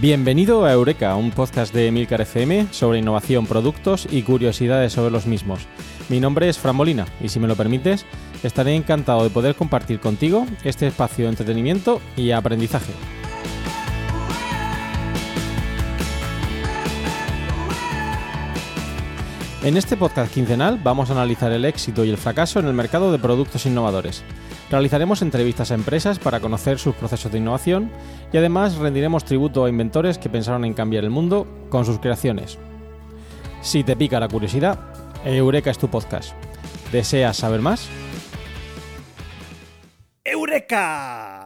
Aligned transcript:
Bienvenido 0.00 0.64
a 0.64 0.72
Eureka, 0.72 1.16
un 1.16 1.32
podcast 1.32 1.74
de 1.74 1.90
Milcar 1.90 2.20
FM 2.20 2.68
sobre 2.70 3.00
innovación, 3.00 3.46
productos 3.46 4.06
y 4.08 4.22
curiosidades 4.22 4.92
sobre 4.92 5.10
los 5.10 5.26
mismos. 5.26 5.66
Mi 6.08 6.20
nombre 6.20 6.48
es 6.48 6.56
Fran 6.56 6.76
Molina 6.76 7.04
y 7.20 7.30
si 7.30 7.40
me 7.40 7.48
lo 7.48 7.56
permites, 7.56 8.06
estaré 8.44 8.76
encantado 8.76 9.24
de 9.24 9.30
poder 9.30 9.56
compartir 9.56 9.98
contigo 9.98 10.46
este 10.62 10.86
espacio 10.86 11.24
de 11.24 11.30
entretenimiento 11.30 12.00
y 12.16 12.30
aprendizaje. 12.30 12.92
En 19.68 19.76
este 19.76 19.98
podcast 19.98 20.32
quincenal 20.32 20.80
vamos 20.82 21.10
a 21.10 21.12
analizar 21.12 21.52
el 21.52 21.66
éxito 21.66 22.02
y 22.02 22.08
el 22.08 22.16
fracaso 22.16 22.58
en 22.58 22.64
el 22.64 22.72
mercado 22.72 23.12
de 23.12 23.18
productos 23.18 23.66
innovadores. 23.66 24.24
Realizaremos 24.70 25.20
entrevistas 25.20 25.70
a 25.70 25.74
empresas 25.74 26.18
para 26.18 26.40
conocer 26.40 26.78
sus 26.78 26.94
procesos 26.94 27.30
de 27.30 27.36
innovación 27.36 27.92
y 28.32 28.38
además 28.38 28.76
rendiremos 28.76 29.26
tributo 29.26 29.66
a 29.66 29.68
inventores 29.68 30.16
que 30.16 30.30
pensaron 30.30 30.64
en 30.64 30.72
cambiar 30.72 31.04
el 31.04 31.10
mundo 31.10 31.46
con 31.68 31.84
sus 31.84 31.98
creaciones. 31.98 32.58
Si 33.60 33.84
te 33.84 33.94
pica 33.94 34.18
la 34.18 34.28
curiosidad, 34.28 34.78
Eureka 35.22 35.70
es 35.70 35.76
tu 35.76 35.88
podcast. 35.88 36.32
¿Deseas 36.90 37.36
saber 37.36 37.60
más? 37.60 37.90
¡Eureka! 40.24 41.37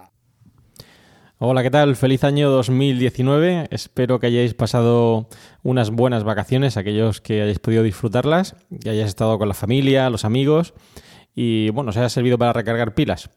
Hola, 1.45 1.65
¿qué 1.65 1.73
tal? 1.73 1.97
Feliz 1.97 2.23
año 2.23 2.51
2019. 2.51 3.67
Espero 3.73 4.21
que 4.21 4.29
hayáis 4.29 4.55
pasado 4.55 5.27
unas 5.65 5.91
buenas 5.91 6.23
vacaciones, 6.23 6.77
aquellos 6.77 7.21
que 7.21 7.43
hayáis 7.43 7.59
podido 7.59 7.83
disfrutarlas, 7.83 8.55
que 8.81 8.91
hayáis 8.91 9.09
estado 9.09 9.37
con 9.41 9.49
la 9.49 9.55
familia, 9.55 10.09
los 10.09 10.25
amigos 10.25 10.73
y 11.35 11.71
bueno, 11.71 11.91
os 11.91 11.97
haya 11.97 12.11
servido 12.11 12.39
para 12.39 12.53
recargar 12.53 12.95
pilas. 12.95 13.29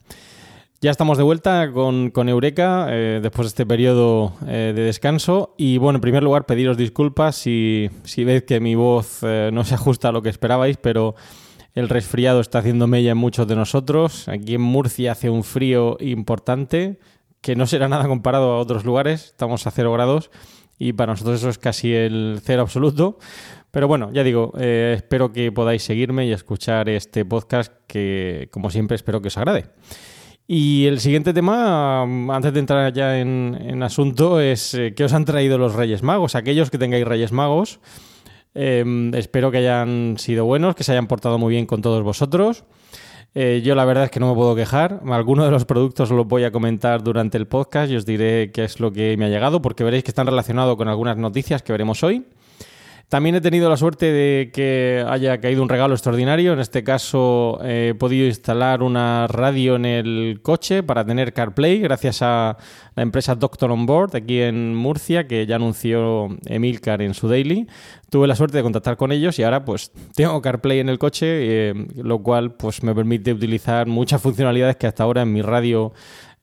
Ya 0.82 0.92
estamos 0.92 1.18
de 1.18 1.24
vuelta 1.24 1.72
con, 1.72 2.30
Eureka 2.30 2.90
eh, 2.92 3.22
después 3.24 3.48
de 3.48 3.50
este 3.50 3.66
periodo 3.66 4.34
eh, 4.46 4.74
de 4.76 4.84
descanso. 4.84 5.56
Y 5.58 5.80
bueno, 5.80 5.98
en 5.98 6.02
primer 6.02 6.22
lugar, 6.22 6.46
pediros 6.46 6.78
disculpas 6.78 7.36
si, 7.36 7.90
si 8.04 8.24
veis 8.24 8.44
que 8.44 8.60
mi 8.60 8.76
voz 8.76 9.22
eh, 9.24 9.50
no 9.52 9.64
se 9.64 9.74
ajusta 9.74 10.10
a 10.10 10.12
lo 10.12 10.22
que 10.22 10.30
esperabais, 10.30 10.78
pero 10.78 11.16
el 11.74 11.90
resfriado 11.90 12.40
está 12.40 12.60
haciendo 12.60 12.86
mella 12.86 13.14
en 13.14 13.18
muchos 13.18 13.48
de 13.48 13.56
nosotros. 13.56 14.28
Aquí 14.28 14.54
en 14.54 14.62
Murcia 14.62 15.14
hace 15.14 15.32
un 15.32 15.44
frío 15.44 15.98
importante 16.00 17.00
que 17.46 17.56
no 17.56 17.68
será 17.68 17.88
nada 17.88 18.08
comparado 18.08 18.54
a 18.54 18.58
otros 18.58 18.86
lugares. 18.86 19.26
Estamos 19.26 19.68
a 19.68 19.72
cero 19.72 19.94
grados 19.94 20.32
y 20.80 20.94
para 20.94 21.14
nosotros 21.14 21.38
eso 21.38 21.50
es 21.50 21.60
casi 21.60 21.94
el 21.94 22.40
cero 22.44 22.64
absoluto. 22.64 23.20
Pero 23.70 23.88
bueno, 23.88 24.10
ya 24.12 24.24
digo, 24.24 24.52
espero 24.58 25.32
que 25.32 25.52
podáis 25.52 25.84
seguirme 25.84 26.26
y 26.26 26.32
escuchar 26.32 26.90
este 26.90 27.24
podcast 27.24 27.72
que, 27.86 28.50
como 28.50 28.72
siempre, 28.72 28.96
espero 28.96 29.22
que 29.22 29.28
os 29.28 29.38
agrade. 29.38 29.68
Y 30.48 30.88
el 30.88 31.00
siguiente 31.00 31.34
tema, 31.34 32.02
antes 32.02 32.52
de 32.52 32.60
entrar 32.60 32.92
ya 32.92 33.20
en, 33.20 33.84
asunto, 33.84 34.40
es 34.40 34.74
eh, 34.74 34.96
qué 34.96 35.04
os 35.04 35.14
han 35.14 35.26
traído 35.26 35.60
los 35.60 35.76
Reyes 35.76 36.02
Magos. 36.02 36.34
Aquellos 36.34 36.72
que 36.72 36.80
tengáis 36.80 37.06
Reyes 37.06 37.32
Magos, 37.32 37.80
em, 38.56 39.14
espero 39.14 39.52
que 39.52 39.60
hayan 39.60 40.16
sido 40.18 40.46
buenos, 40.46 40.74
que 40.74 40.84
se 40.84 40.94
hayan 40.94 41.06
portado 41.06 41.38
muy 41.38 41.54
bien 41.54 41.68
con 41.68 41.84
todos 41.84 42.02
vosotros. 42.02 42.64
Eh, 43.38 43.62
yo 43.66 43.76
la 43.76 43.84
verdad 43.84 44.06
es 44.06 44.12
que 44.12 44.22
no 44.22 44.30
me 44.30 44.36
puedo 44.36 44.56
quejar. 44.56 45.02
Algunos 45.08 45.46
de 45.46 45.52
los 45.52 45.66
productos 45.66 46.10
los 46.10 46.26
voy 46.26 46.46
a 46.46 46.52
comentar 46.52 47.04
durante 47.04 47.38
el 47.38 47.48
podcast 47.48 47.92
y 47.92 47.98
os 47.98 48.06
diré 48.06 48.52
qué 48.54 48.64
es 48.64 48.80
lo 48.80 48.94
que 48.94 49.18
me 49.18 49.26
ha 49.26 49.30
llegado, 49.30 49.62
porque 49.62 49.84
veréis 49.84 50.06
que 50.06 50.12
están 50.12 50.26
relacionados 50.26 50.78
con 50.78 50.88
algunas 50.88 51.18
noticias 51.18 51.62
que 51.62 51.74
veremos 51.74 52.02
hoy. 52.02 52.26
También 53.10 53.36
he 53.36 53.42
tenido 53.42 53.70
la 53.70 53.78
suerte 53.78 54.12
de 54.12 54.50
que 54.52 55.06
haya 55.08 55.40
caído 55.40 55.62
un 55.62 55.70
regalo 55.70 55.94
extraordinario. 55.94 56.54
En 56.54 56.60
este 56.60 56.84
caso 56.84 57.60
he 57.64 57.94
podido 57.94 58.26
instalar 58.26 58.82
una 58.82 59.28
radio 59.28 59.76
en 59.76 59.86
el 59.86 60.40
coche 60.42 60.82
para 60.82 61.06
tener 61.06 61.32
CarPlay 61.32 61.80
gracias 61.80 62.24
a 62.24 62.58
la 62.96 63.04
empresa 63.04 63.36
Doctor 63.36 63.72
On 63.72 63.86
Board 63.86 64.16
aquí 64.16 64.42
en 64.42 64.74
Murcia 64.74 65.28
que 65.28 65.46
ya 65.46 65.58
anunció 65.58 66.30
Emilcar 66.46 67.04
en 67.04 67.14
su 67.14 67.28
daily. 67.28 67.68
Tuve 68.10 68.28
la 68.28 68.36
suerte 68.36 68.58
de 68.58 68.64
contactar 68.64 68.98
con 68.98 69.12
ellos 69.12 69.38
y 69.38 69.44
ahora 69.44 69.66
pues 69.66 69.92
tengo 70.16 70.42
CarPlay 70.42 70.80
en 70.80 70.90
el 70.90 70.98
coche, 70.98 71.26
eh, 71.30 71.74
lo 71.96 72.24
cual 72.24 72.54
pues 72.54 72.82
me 72.82 72.96
permite 72.96 73.34
utilizar 73.34 73.86
muchas 73.88 74.22
funcionalidades 74.24 74.78
que 74.78 74.88
hasta 74.88 75.04
ahora 75.04 75.22
en 75.22 75.32
mi 75.32 75.44
radio 75.44 75.94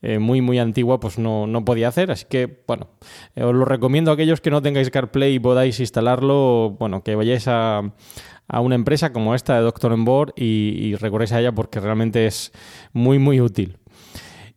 eh, 0.03 0.19
muy, 0.19 0.41
muy 0.41 0.59
antigua, 0.59 1.01
pues 1.01 1.19
no, 1.19 1.47
no, 1.47 1.65
podía 1.65 1.89
hacer. 1.89 2.11
Así 2.11 2.27
que, 2.29 2.63
bueno, 2.67 2.89
eh, 3.35 3.45
os 3.45 3.55
lo 3.55 3.65
recomiendo 3.65 4.11
a 4.11 4.15
aquellos 4.15 4.41
que 4.41 4.51
no 4.51 4.61
tengáis 4.61 4.91
CarPlay 4.91 5.35
y 5.35 5.39
podáis 5.39 5.81
instalarlo, 5.81 6.77
bueno, 6.79 7.03
que 7.03 7.15
vayáis 7.15 7.47
a, 7.49 7.83
a 8.49 8.61
una 8.61 8.75
empresa 8.75 9.13
como 9.13 9.35
esta 9.35 9.57
de 9.57 9.63
Doctor 9.63 9.93
On 9.93 10.05
Board 10.05 10.35
y, 10.37 10.93
y 10.93 10.95
a 10.95 11.41
ella 11.41 11.53
porque 11.53 11.81
realmente 11.81 12.27
es 12.27 12.53
muy, 12.93 13.19
muy 13.19 13.41
útil. 13.41 13.79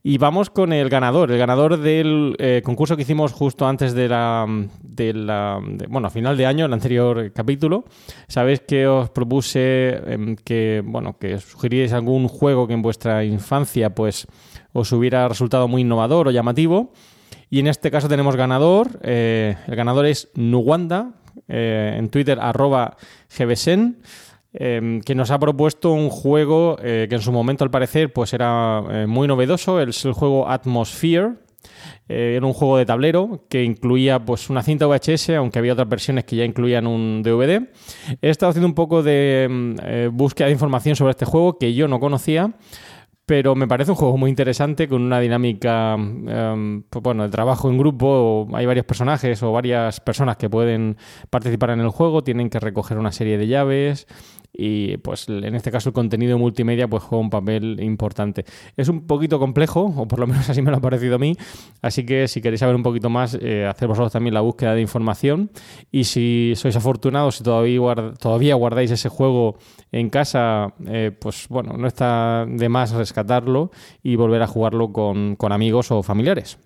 Y 0.08 0.20
vamos 0.20 0.52
con 0.52 0.72
el 0.72 0.88
ganador, 0.88 1.32
el 1.32 1.40
ganador 1.40 1.80
del 1.80 2.36
eh, 2.38 2.62
concurso 2.64 2.96
que 2.96 3.02
hicimos 3.02 3.34
justo 3.34 3.68
antes 3.68 3.96
de 3.96 4.08
la, 4.08 4.46
de 4.84 5.14
la 5.14 5.60
bueno, 5.90 6.10
a 6.10 6.12
final 6.12 6.38
de 6.38 6.46
año, 6.46 6.68
el 6.68 6.74
anterior 6.74 7.32
capítulo. 7.34 7.86
Sabéis 8.28 8.60
que 8.60 8.86
os 8.86 9.10
propuse 9.10 10.00
em, 10.06 10.36
que, 10.36 10.84
bueno, 10.86 11.18
que 11.18 11.40
sugeríais 11.40 11.92
algún 11.92 12.28
juego 12.28 12.68
que 12.68 12.76
en 12.76 12.84
vuestra 12.84 13.24
infancia, 13.24 13.96
pues, 13.96 14.28
os 14.76 14.92
hubiera 14.92 15.28
resultado 15.30 15.70
muy 15.70 15.84
innovador 15.84 16.28
o 16.28 16.32
llamativo. 16.32 16.92
Y 17.50 17.60
en 17.60 17.68
este 17.68 17.90
caso 17.92 18.10
tenemos 18.10 18.36
ganador. 18.36 19.00
Eh, 19.04 19.56
el 19.68 19.76
ganador 19.76 20.06
es 20.06 20.30
Nuwanda, 20.36 21.14
eh, 21.48 21.96
en 21.98 22.10
Twitter 22.10 22.38
arroba 22.42 22.98
gbsen, 23.38 24.02
em, 24.52 25.00
que 25.00 25.16
nos 25.16 25.32
ha 25.32 25.40
propuesto 25.40 25.94
un 25.94 26.10
juego 26.10 26.78
eh, 26.84 27.08
que 27.08 27.16
en 27.16 27.22
su 27.22 27.32
momento 27.32 27.64
al 27.64 27.72
parecer 27.72 28.12
pues 28.12 28.34
era 28.34 29.06
muy 29.08 29.30
novedoso. 29.30 29.80
Es 29.80 30.04
el 30.04 30.12
juego 30.12 30.50
Atmosphere. 30.50 31.36
era 32.10 32.46
un 32.46 32.54
juego 32.54 32.78
de 32.78 32.86
tablero 32.86 33.46
que 33.50 33.64
incluía 33.64 34.20
pues 34.20 34.50
una 34.50 34.62
cinta 34.62 34.88
VHS, 34.88 35.30
aunque 35.38 35.60
había 35.60 35.72
otras 35.72 35.88
versiones 35.88 36.26
que 36.26 36.36
ya 36.36 36.44
incluían 36.44 36.86
un 36.86 37.24
DVD. 37.24 37.70
He 38.22 38.30
estado 38.30 38.50
haciendo 38.50 38.68
un 38.68 38.76
poco 38.76 39.04
de 39.04 39.44
em, 39.46 39.76
búsqueda 40.12 40.48
de 40.48 40.54
información 40.54 40.98
sobre 40.98 41.12
este 41.12 41.24
juego 41.24 41.58
que 41.58 41.74
yo 41.74 41.88
no 41.88 42.02
conocía. 42.02 42.54
Pero 43.28 43.56
me 43.56 43.68
parece 43.68 43.90
un 43.90 43.98
juego 43.98 44.18
muy 44.18 44.30
interesante 44.30 44.88
con 44.88 45.02
una 45.02 45.20
dinámica, 45.20 45.98
pues 45.98 47.04
bueno, 47.04 47.24
de 47.24 47.30
trabajo 47.30 47.70
en 47.72 47.78
grupo. 47.80 48.48
Hay 48.54 48.68
varios 48.68 48.86
personajes 48.86 49.42
o 49.42 49.52
varias 49.52 50.00
personas 50.00 50.38
que 50.38 50.48
pueden 50.48 50.98
participar 51.32 51.72
en 51.72 51.80
el 51.80 51.90
juego, 51.90 52.24
tienen 52.24 52.52
que 52.52 52.60
recoger 52.60 53.00
una 53.00 53.12
serie 53.12 53.40
de 53.40 53.48
llaves 53.48 54.08
y 54.58 54.98
pues 54.98 55.28
en 55.28 55.56
este 55.56 55.72
caso 55.72 55.90
el 55.90 55.94
contenido 55.94 56.38
multimedia 56.38 56.88
pues 56.88 57.04
juega 57.04 57.22
un 57.22 57.30
papel 57.30 57.80
importante. 57.82 58.46
Es 58.78 58.90
un 58.90 59.06
poquito 59.08 59.40
complejo, 59.40 59.94
o 59.96 60.08
por 60.08 60.20
lo 60.20 60.28
menos 60.28 60.50
así 60.50 60.62
me 60.62 60.72
lo 60.72 60.78
ha 60.78 60.82
parecido 60.82 61.16
a 61.16 61.20
mí, 61.20 61.36
así 61.82 62.06
que 62.06 62.28
si 62.28 62.42
queréis 62.42 62.60
saber 62.60 62.76
un 62.76 62.84
poquito 62.84 63.10
más, 63.10 63.38
eh, 63.42 63.66
hacer 63.66 63.88
vosotros 63.88 64.12
también 64.12 64.34
la 64.34 64.42
búsqueda 64.42 64.74
de 64.74 64.82
información 64.82 65.52
y 65.92 66.06
si 66.06 66.54
sois 66.56 66.76
afortunados, 66.76 67.38
si 67.38 67.44
todavía, 67.44 68.14
todavía 68.20 68.56
guardáis 68.56 68.92
ese 68.92 69.10
juego 69.10 69.58
en 69.92 70.10
casa, 70.10 70.74
eh, 70.88 71.12
pues 71.20 71.48
bueno, 71.50 71.74
no 71.78 71.88
está 71.88 72.46
de 72.48 72.70
más 72.70 72.92
rescatarlo 72.92 73.72
y 74.04 74.16
volver 74.16 74.42
a 74.42 74.48
jugarlo 74.48 74.92
con, 74.92 75.36
con 75.36 75.52
amigos 75.52 75.92
o 75.92 76.04
familiares. 76.04 76.58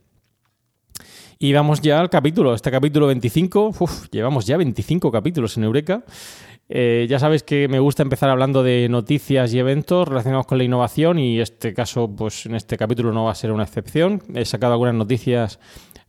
Y 1.42 1.54
vamos 1.54 1.80
ya 1.80 2.02
al 2.02 2.10
capítulo, 2.10 2.54
este 2.54 2.70
capítulo 2.70 3.08
25, 3.08 3.72
llevamos 4.12 4.46
ya 4.46 4.58
25 4.58 5.10
capítulos 5.10 5.56
en 5.56 5.64
Eureka. 5.64 6.04
Eh, 6.68 7.08
ya 7.10 7.18
sabéis 7.18 7.44
que 7.44 7.70
me 7.70 7.80
gusta 7.80 8.04
empezar 8.04 8.30
hablando 8.30 8.62
de 8.62 8.90
noticias 8.90 9.54
y 9.54 9.60
eventos 9.60 10.06
relacionados 10.06 10.46
con 10.46 10.58
la 10.58 10.66
innovación 10.66 11.18
y 11.18 11.40
este 11.40 11.74
caso, 11.74 12.14
pues 12.14 12.46
en 12.46 12.56
este 12.56 12.76
capítulo 12.76 13.14
no 13.14 13.24
va 13.24 13.32
a 13.32 13.36
ser 13.36 13.54
una 13.54 13.64
excepción. 13.64 14.22
He 14.36 14.44
sacado 14.44 14.74
algunas 14.74 14.96
noticias 14.96 15.62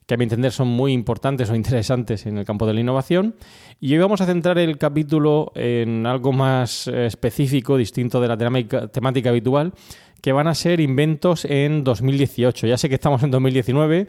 que 0.04 0.14
a 0.14 0.16
mi 0.16 0.24
entender 0.24 0.50
son 0.50 0.66
muy 0.66 0.92
importantes 0.92 1.48
o 1.48 1.54
interesantes 1.54 2.26
en 2.26 2.36
el 2.36 2.44
campo 2.44 2.66
de 2.66 2.74
la 2.74 2.80
innovación. 2.80 3.36
Y 3.78 3.92
hoy 3.92 4.00
vamos 4.00 4.20
a 4.22 4.26
centrar 4.26 4.58
el 4.58 4.78
capítulo 4.78 5.52
en 5.54 6.06
algo 6.06 6.32
más 6.32 6.88
eh, 6.88 7.06
específico, 7.06 7.76
distinto 7.76 8.20
de 8.20 8.26
la 8.26 8.36
temática 8.36 9.30
habitual, 9.30 9.74
que 10.20 10.32
van 10.32 10.48
a 10.48 10.56
ser 10.56 10.80
inventos 10.80 11.44
en 11.44 11.84
2018. 11.84 12.66
Ya 12.66 12.76
sé 12.76 12.88
que 12.88 12.96
estamos 12.96 13.22
en 13.22 13.30
2019 13.30 14.08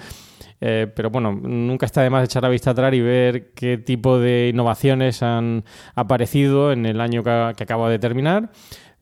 pero 0.62 1.10
bueno, 1.10 1.32
nunca 1.34 1.88
está 1.88 2.04
de 2.04 2.12
más 2.12 2.24
echar 2.24 2.44
la 2.44 2.50
vista 2.50 2.72
atrás 2.72 2.94
y 2.94 3.02
ver 3.02 3.52
qué 3.56 3.78
tipo 3.80 4.20
de 4.20 4.50
innovaciones 4.54 5.24
han 5.24 5.64
aparecido 5.96 6.72
en 6.72 6.86
el 6.86 7.02
año 7.02 7.24
que, 7.24 7.54
que 7.58 7.74
de 7.74 8.00
terminar 8.00 8.52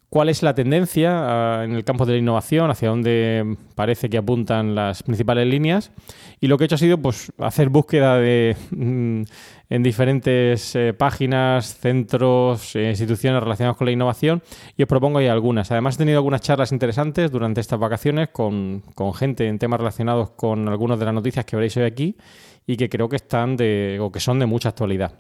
cuál 0.10 0.30
es 0.30 0.44
la 0.44 0.56
tendencia 0.56 1.12
ah, 1.14 1.64
en 1.64 1.74
el 1.74 1.84
campo 1.84 2.06
de 2.06 2.14
la 2.14 2.20
innovación, 2.20 2.70
hacia 2.72 2.90
dónde 2.90 3.58
parece 3.76 4.10
que 4.10 4.18
apuntan 4.18 4.76
las 4.76 5.04
principales 5.04 5.48
líneas. 5.48 5.92
Y 6.40 6.48
lo 6.48 6.58
que 6.58 6.64
he 6.64 6.66
hecho 6.66 6.76
ha 6.76 6.80
sido 6.80 6.98
pues, 6.98 7.32
hacer 7.38 7.70
búsqueda 7.70 8.18
de, 8.18 8.56
mm, 8.72 9.22
en 9.70 9.84
diferentes 9.84 10.76
eh, 10.76 10.94
páginas, 10.94 11.78
centros, 11.78 12.76
e 12.76 12.90
instituciones 12.90 13.42
relacionadas 13.42 13.78
con 13.78 13.86
la 13.86 13.92
innovación 13.92 14.42
y 14.76 14.84
os 14.84 14.90
propongo 14.90 15.20
ahí 15.20 15.28
algunas. 15.28 15.72
Además 15.72 15.96
he 15.96 16.00
tenido 16.00 16.18
algunas 16.18 16.42
charlas 16.42 16.72
interesantes 16.72 17.32
durante 17.32 17.62
estas 17.62 17.80
vacaciones 17.80 18.30
con, 18.30 18.84
con 18.96 19.14
gente 19.14 19.48
en 19.48 19.60
temas 19.60 19.80
relacionados 19.80 20.32
con 20.32 20.68
algunas 20.68 20.98
de 20.98 21.06
las 21.06 21.14
noticias 21.14 21.46
que 21.46 21.56
veréis 21.56 21.78
hoy 21.78 21.84
aquí 21.84 22.18
y 22.66 22.78
que 22.78 22.90
creo 22.90 23.10
que 23.10 23.18
están 23.18 23.58
de, 23.58 24.00
o 24.02 24.12
que 24.12 24.20
son 24.20 24.40
de 24.40 24.46
mucha 24.46 24.70
actualidad. 24.70 25.14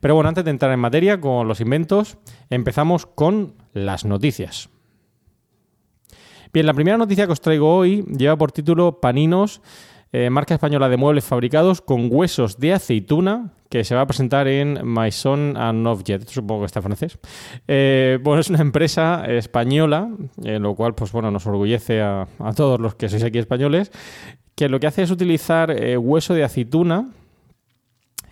Pero 0.00 0.14
bueno, 0.14 0.28
antes 0.28 0.44
de 0.44 0.50
entrar 0.50 0.72
en 0.72 0.80
materia 0.80 1.20
con 1.20 1.48
los 1.48 1.60
inventos, 1.60 2.18
empezamos 2.50 3.06
con 3.06 3.54
las 3.72 4.04
noticias. 4.04 4.68
Bien, 6.52 6.66
la 6.66 6.74
primera 6.74 6.98
noticia 6.98 7.26
que 7.26 7.32
os 7.32 7.40
traigo 7.40 7.74
hoy 7.74 8.04
lleva 8.16 8.36
por 8.36 8.52
título 8.52 9.00
Paninos, 9.00 9.62
eh, 10.12 10.28
marca 10.28 10.52
española 10.52 10.90
de 10.90 10.98
muebles 10.98 11.24
fabricados 11.24 11.80
con 11.80 12.08
huesos 12.10 12.58
de 12.58 12.74
aceituna, 12.74 13.54
que 13.70 13.84
se 13.84 13.94
va 13.94 14.02
a 14.02 14.06
presentar 14.06 14.46
en 14.46 14.86
Maison 14.86 15.56
and 15.56 15.86
Objet, 15.86 16.28
supongo 16.28 16.60
que 16.60 16.66
está 16.66 16.82
francés. 16.82 17.18
Eh, 17.66 18.18
bueno, 18.22 18.38
es 18.42 18.50
una 18.50 18.60
empresa 18.60 19.24
española, 19.24 20.10
en 20.44 20.62
lo 20.62 20.74
cual, 20.74 20.94
pues 20.94 21.10
bueno, 21.12 21.30
nos 21.30 21.46
orgullece 21.46 22.02
a, 22.02 22.28
todos 22.54 22.78
los 22.78 22.94
que 22.94 23.08
sois 23.08 23.24
aquí 23.24 23.38
españoles, 23.38 23.90
que 24.54 24.68
lo 24.68 24.78
que 24.78 24.88
hace 24.88 25.04
es 25.04 25.10
utilizar 25.10 25.70
eh, 25.70 25.96
hueso 25.96 26.34
de 26.34 26.44
aceituna, 26.44 27.08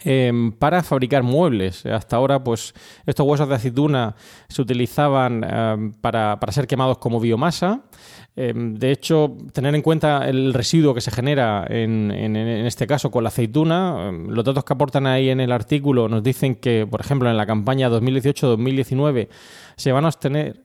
Em, 0.02 0.52
para 0.52 0.82
fabricar 0.82 1.22
muebles. 1.22 1.84
Hasta 1.84 2.16
ahora, 2.16 2.42
pues 2.42 2.72
estos 3.04 3.26
huesos 3.26 3.48
de 3.48 3.54
aceituna 3.54 4.14
se 4.48 4.62
utilizaban 4.62 5.44
em, 5.44 5.92
para, 5.92 6.38
ser 6.50 6.66
quemados 6.66 6.98
como 6.98 7.20
biomasa. 7.20 7.82
Em, 8.34 8.74
de 8.76 8.92
hecho, 8.92 9.36
tener 9.52 9.74
en 9.74 9.82
cuenta 9.82 10.26
el 10.26 10.54
residuo 10.54 10.94
que 10.94 11.02
se 11.02 11.10
genera 11.10 11.66
en, 11.68 12.10
este 12.66 12.86
caso 12.86 13.10
con 13.10 13.24
la 13.24 13.28
aceituna, 13.28 14.10
los 14.10 14.44
datos 14.44 14.64
que 14.64 14.72
aportan 14.72 15.06
ahí 15.06 15.28
en 15.28 15.40
el 15.40 15.52
artículo 15.52 16.08
nos 16.08 16.22
dicen 16.22 16.54
que, 16.54 16.86
por 16.86 17.00
ejemplo, 17.00 17.28
en 17.28 17.36
la 17.36 17.44
campaña 17.44 17.90
2018-2019 17.90 19.28
se 19.76 19.92
van 19.92 20.06
a 20.06 20.08
obtener 20.08 20.64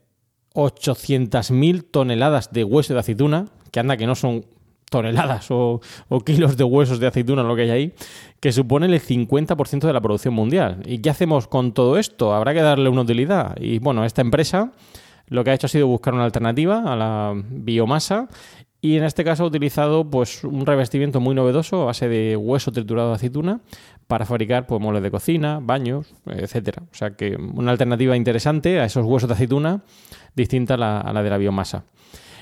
800.000 0.54 1.86
toneladas 1.92 2.54
de 2.54 2.64
hueso 2.64 2.94
de 2.94 3.02
aceituna, 3.02 3.48
que 3.72 3.82
anda 3.82 3.98
que 3.98 4.08
no 4.08 4.16
son 4.16 4.46
toneladas 4.96 5.48
o, 5.50 5.82
kilos 6.26 6.56
de 6.56 6.64
huesos 6.64 7.00
de 7.00 7.08
aceituna, 7.08 7.44
lo 7.44 7.54
que 7.54 7.64
hay 7.64 7.70
ahí, 7.70 7.94
que 8.40 8.54
suponen 8.54 8.94
el 8.94 9.02
50% 9.02 9.82
de 9.82 9.92
la 9.92 10.00
producción 10.00 10.34
mundial. 10.34 10.82
¿Y 10.86 11.00
qué 11.00 11.10
hacemos 11.10 11.48
con 11.48 11.74
todo 11.74 11.98
esto? 11.98 12.34
Habrá 12.34 12.54
que 12.54 12.62
darle 12.62 12.88
una 12.88 13.02
utilidad. 13.02 13.58
Y 13.60 13.80
bueno, 13.80 14.06
esta 14.06 14.22
empresa 14.22 14.72
lo 15.28 15.44
que 15.44 15.50
ha 15.50 15.54
hecho 15.54 15.66
ha 15.66 15.70
sido 15.70 15.88
buscar 15.88 16.14
una 16.14 16.24
alternativa 16.24 16.82
a 16.86 16.96
la 16.96 17.34
biomasa 17.36 18.30
y 18.80 18.96
en 18.96 19.04
este 19.04 19.26
caso 19.26 19.44
ha 19.44 19.48
utilizado 19.48 20.10
pues, 20.10 20.46
un 20.46 20.66
revestimiento 20.66 21.20
muy 21.20 21.36
novedoso 21.36 21.82
a 21.82 21.86
base 21.86 22.08
de 22.08 22.38
hueso 22.38 22.72
triturado 22.72 23.10
de 23.10 23.16
aceituna 23.16 23.60
para 24.08 24.26
fabricar 24.26 24.66
pues, 24.66 24.80
muebles 24.80 25.04
de 25.04 25.12
cocina, 25.12 25.60
baños, 25.62 26.14
etcétera. 26.26 26.84
O 26.90 26.96
sea 26.96 27.12
que 27.18 27.36
una 27.36 27.72
alternativa 27.72 28.16
interesante 28.16 28.80
a 28.80 28.86
esos 28.86 29.06
huesos 29.06 29.28
de 29.28 29.34
aceituna 29.34 29.82
distinta 30.36 30.76
a 30.76 30.78
la 30.78 31.24
de 31.24 31.30
la 31.30 31.38
biomasa. 31.38 31.84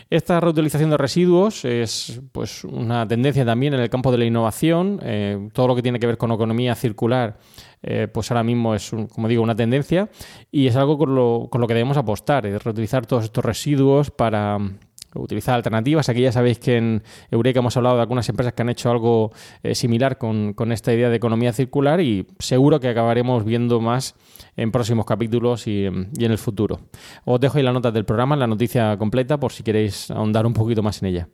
Esta 0.09 0.39
reutilización 0.39 0.89
de 0.89 0.97
residuos 0.97 1.65
es 1.65 2.21
pues, 2.31 2.63
una 2.63 3.07
tendencia 3.07 3.45
también 3.45 3.73
en 3.73 3.79
el 3.79 3.89
campo 3.89 4.11
de 4.11 4.17
la 4.17 4.25
innovación. 4.25 4.99
Eh, 5.03 5.49
todo 5.53 5.67
lo 5.67 5.75
que 5.75 5.81
tiene 5.81 5.99
que 5.99 6.07
ver 6.07 6.17
con 6.17 6.31
economía 6.31 6.75
circular, 6.75 7.37
eh, 7.81 8.07
pues 8.11 8.31
ahora 8.31 8.43
mismo 8.43 8.75
es, 8.75 8.91
como 9.13 9.27
digo, 9.27 9.43
una 9.43 9.55
tendencia 9.55 10.09
y 10.51 10.67
es 10.67 10.75
algo 10.75 10.97
con 10.97 11.15
lo, 11.15 11.47
con 11.49 11.61
lo 11.61 11.67
que 11.67 11.73
debemos 11.73 11.97
apostar, 11.97 12.45
es 12.45 12.63
reutilizar 12.63 13.05
todos 13.05 13.25
estos 13.25 13.43
residuos 13.43 14.11
para 14.11 14.57
utilizar 15.15 15.55
alternativas. 15.55 16.09
Aquí 16.09 16.21
ya 16.21 16.31
sabéis 16.31 16.59
que 16.59 16.77
en 16.77 17.03
Eureka 17.31 17.59
hemos 17.59 17.75
hablado 17.77 17.95
de 17.95 18.01
algunas 18.01 18.27
empresas 18.29 18.53
que 18.53 18.61
han 18.61 18.69
hecho 18.69 18.89
algo 18.89 19.31
eh, 19.63 19.75
similar 19.75 20.17
con, 20.17 20.53
esta 20.71 20.93
idea 20.93 21.09
de 21.09 21.15
economía 21.15 21.53
circular 21.53 22.01
y 22.01 22.25
seguro 22.39 22.79
que 22.79 22.89
acabaremos 22.89 23.45
viendo 23.45 23.79
más 23.79 24.15
en 24.55 24.71
próximos 24.71 25.05
capítulos 25.05 25.67
y, 25.67 25.85
en 25.85 26.11
el 26.17 26.37
futuro. 26.37 26.79
Os 27.25 27.39
dejo 27.39 27.57
ahí 27.57 27.63
la 27.63 27.73
nota 27.73 27.91
del 27.91 28.05
programa, 28.05 28.35
la 28.35 28.47
noticia 28.47 28.97
completa, 28.97 29.39
por 29.39 29.51
si 29.51 29.63
queréis 29.63 30.09
ahondar 30.11 30.45
un 30.45 30.53
poquito 30.53 30.81
más 30.81 31.01
en 31.01 31.09
ella. 31.09 31.27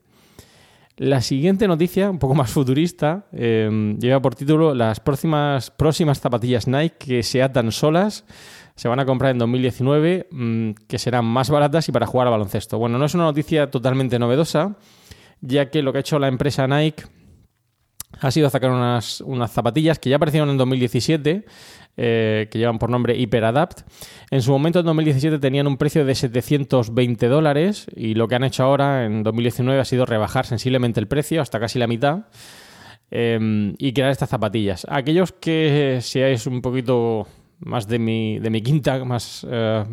La 0.98 1.22
siguiente 1.22 1.66
noticia, 1.66 2.10
un 2.10 2.20
poco 2.20 2.36
más 2.36 2.52
futurista, 2.52 3.26
eh, 3.32 3.96
lleva 4.00 4.22
por 4.22 4.36
título 4.36 4.74
las 4.74 5.00
próximas, 5.00 5.72
próximas 5.72 6.20
zapatillas 6.20 6.68
Nike 6.68 6.98
que 6.98 7.24
se 7.24 7.42
atan 7.42 7.72
solas 7.72 8.26
se 8.80 8.88
van 8.88 9.02
a 9.02 9.06
comprar 9.06 9.32
en 9.32 9.40
2019, 9.40 10.28
mm, 10.32 10.70
que 10.88 11.00
serán 11.00 11.26
más 11.26 11.50
baratas 11.50 11.90
y 11.90 11.92
para 11.92 12.06
jugar 12.06 12.28
a 12.28 12.30
baloncesto. 12.30 12.78
Bueno, 12.80 12.98
no 12.98 13.04
es 13.04 13.14
una 13.14 13.26
noticia 13.26 13.70
totalmente 13.70 14.18
novedosa, 14.20 14.78
ya 15.42 15.70
que 15.70 15.82
lo 15.82 15.92
que 15.92 15.98
ha 15.98 16.00
hecho 16.00 16.18
la 16.18 16.30
empresa 16.30 16.66
Nike 16.66 17.04
ha 18.22 18.32
sido 18.32 18.50
sacar 18.50 18.72
unas, 18.72 19.20
unas 19.20 19.52
zapatillas 19.52 20.00
que 20.00 20.10
ya 20.10 20.16
aparecieron 20.16 20.50
en 20.50 20.58
2017, 20.58 21.46
eh, 21.98 22.48
que 22.50 22.58
llevan 22.58 22.80
por 22.80 22.90
nombre 22.90 23.18
HyperAdapt. 23.18 23.82
En 24.32 24.42
su 24.42 24.52
momento, 24.52 24.80
en 24.80 24.86
2017, 24.86 25.40
tenían 25.40 25.68
un 25.68 25.76
precio 25.76 26.06
de 26.06 26.16
720 26.16 27.28
dólares 27.28 27.86
y 27.94 28.14
lo 28.14 28.30
que 28.30 28.36
han 28.36 28.46
hecho 28.46 28.64
ahora, 28.64 29.04
en 29.04 29.24
2019, 29.24 29.78
ha 29.82 29.84
sido 29.84 30.06
rebajar 30.06 30.46
sensiblemente 30.46 31.02
el 31.02 31.10
precio 31.10 31.42
hasta 31.42 31.60
casi 31.60 31.80
la 31.80 31.88
mitad. 31.88 32.28
Eh, 33.12 33.74
y 33.80 33.92
crear 33.92 34.12
estas 34.12 34.30
zapatillas. 34.30 34.86
Aquellos 34.88 35.32
que 35.32 35.98
seáis 36.00 36.46
un 36.46 36.62
poquito 36.62 37.28
más 37.60 37.88
de 37.88 38.00
mi, 38.00 38.40
de 38.40 38.50
mi 38.50 38.62
quinta, 38.62 39.04
más 39.04 39.46
eh, 39.50 39.84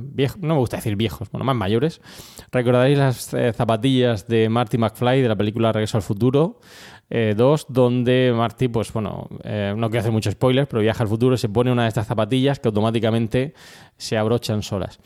no 0.40 0.54
me 0.54 0.60
gusta 0.60 0.76
decir 0.76 0.96
viejos, 0.96 1.30
bueno, 1.30 1.44
más 1.44 1.56
mayores, 1.56 2.00
recordaréis 2.52 2.98
las 2.98 3.34
eh, 3.34 3.52
zapatillas 3.52 4.26
de 4.26 4.48
Marty 4.48 4.78
McFly 4.78 5.22
de 5.22 5.28
la 5.28 5.36
película 5.36 5.72
Regreso 5.72 5.96
al 5.96 6.02
Futuro 6.02 6.60
2, 7.08 7.10
eh, 7.10 7.34
donde 7.68 8.32
Marty, 8.36 8.68
pues 8.68 8.92
bueno, 8.92 9.28
no 9.30 9.90
quiero 9.90 10.00
hacer 10.00 10.12
mucho 10.12 10.30
spoilers, 10.30 10.68
pero 10.68 10.82
viaja 10.82 11.02
al 11.02 11.08
futuro 11.08 11.34
y 11.34 11.38
se 11.38 11.48
pone 11.48 11.70
una 11.70 11.82
de 11.82 11.88
estas 11.88 12.06
zapatillas 12.06 12.58
que 12.58 12.68
automáticamente 12.68 13.54
se 13.96 14.16
abrochan 14.16 14.62
solas. 14.62 14.98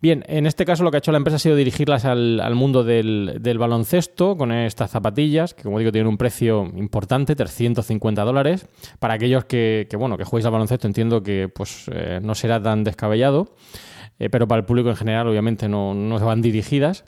Bien, 0.00 0.24
en 0.28 0.46
este 0.46 0.64
caso 0.64 0.84
lo 0.84 0.90
que 0.90 0.96
ha 0.96 0.98
hecho 0.98 1.12
la 1.12 1.18
empresa 1.18 1.36
ha 1.36 1.38
sido 1.38 1.56
dirigirlas 1.56 2.04
al, 2.04 2.54
mundo 2.54 2.84
del, 2.84 3.56
baloncesto 3.58 4.36
con 4.36 4.52
estas 4.52 4.90
zapatillas, 4.90 5.54
que 5.54 5.62
como 5.62 5.78
digo 5.78 5.92
tienen 5.92 6.08
un 6.08 6.18
precio 6.18 6.70
importante, 6.76 7.34
350 7.34 8.22
dólares. 8.22 8.66
Para 8.98 9.14
aquellos 9.14 9.44
que, 9.44 9.88
bueno, 9.96 10.18
que 10.18 10.24
juguéis 10.24 10.46
al 10.46 10.52
baloncesto 10.52 10.86
entiendo 10.86 11.22
que 11.22 11.48
pues, 11.48 11.90
eh, 11.92 12.20
no 12.22 12.34
será 12.34 12.62
tan 12.62 12.84
descabellado, 12.84 13.54
eh, 14.18 14.28
pero 14.28 14.46
para 14.46 14.60
el 14.60 14.66
público 14.66 14.90
en 14.90 14.96
general 14.96 15.26
obviamente 15.26 15.68
no, 15.68 15.94
no 15.94 16.18
se 16.18 16.24
van 16.24 16.42
dirigidas. 16.42 17.04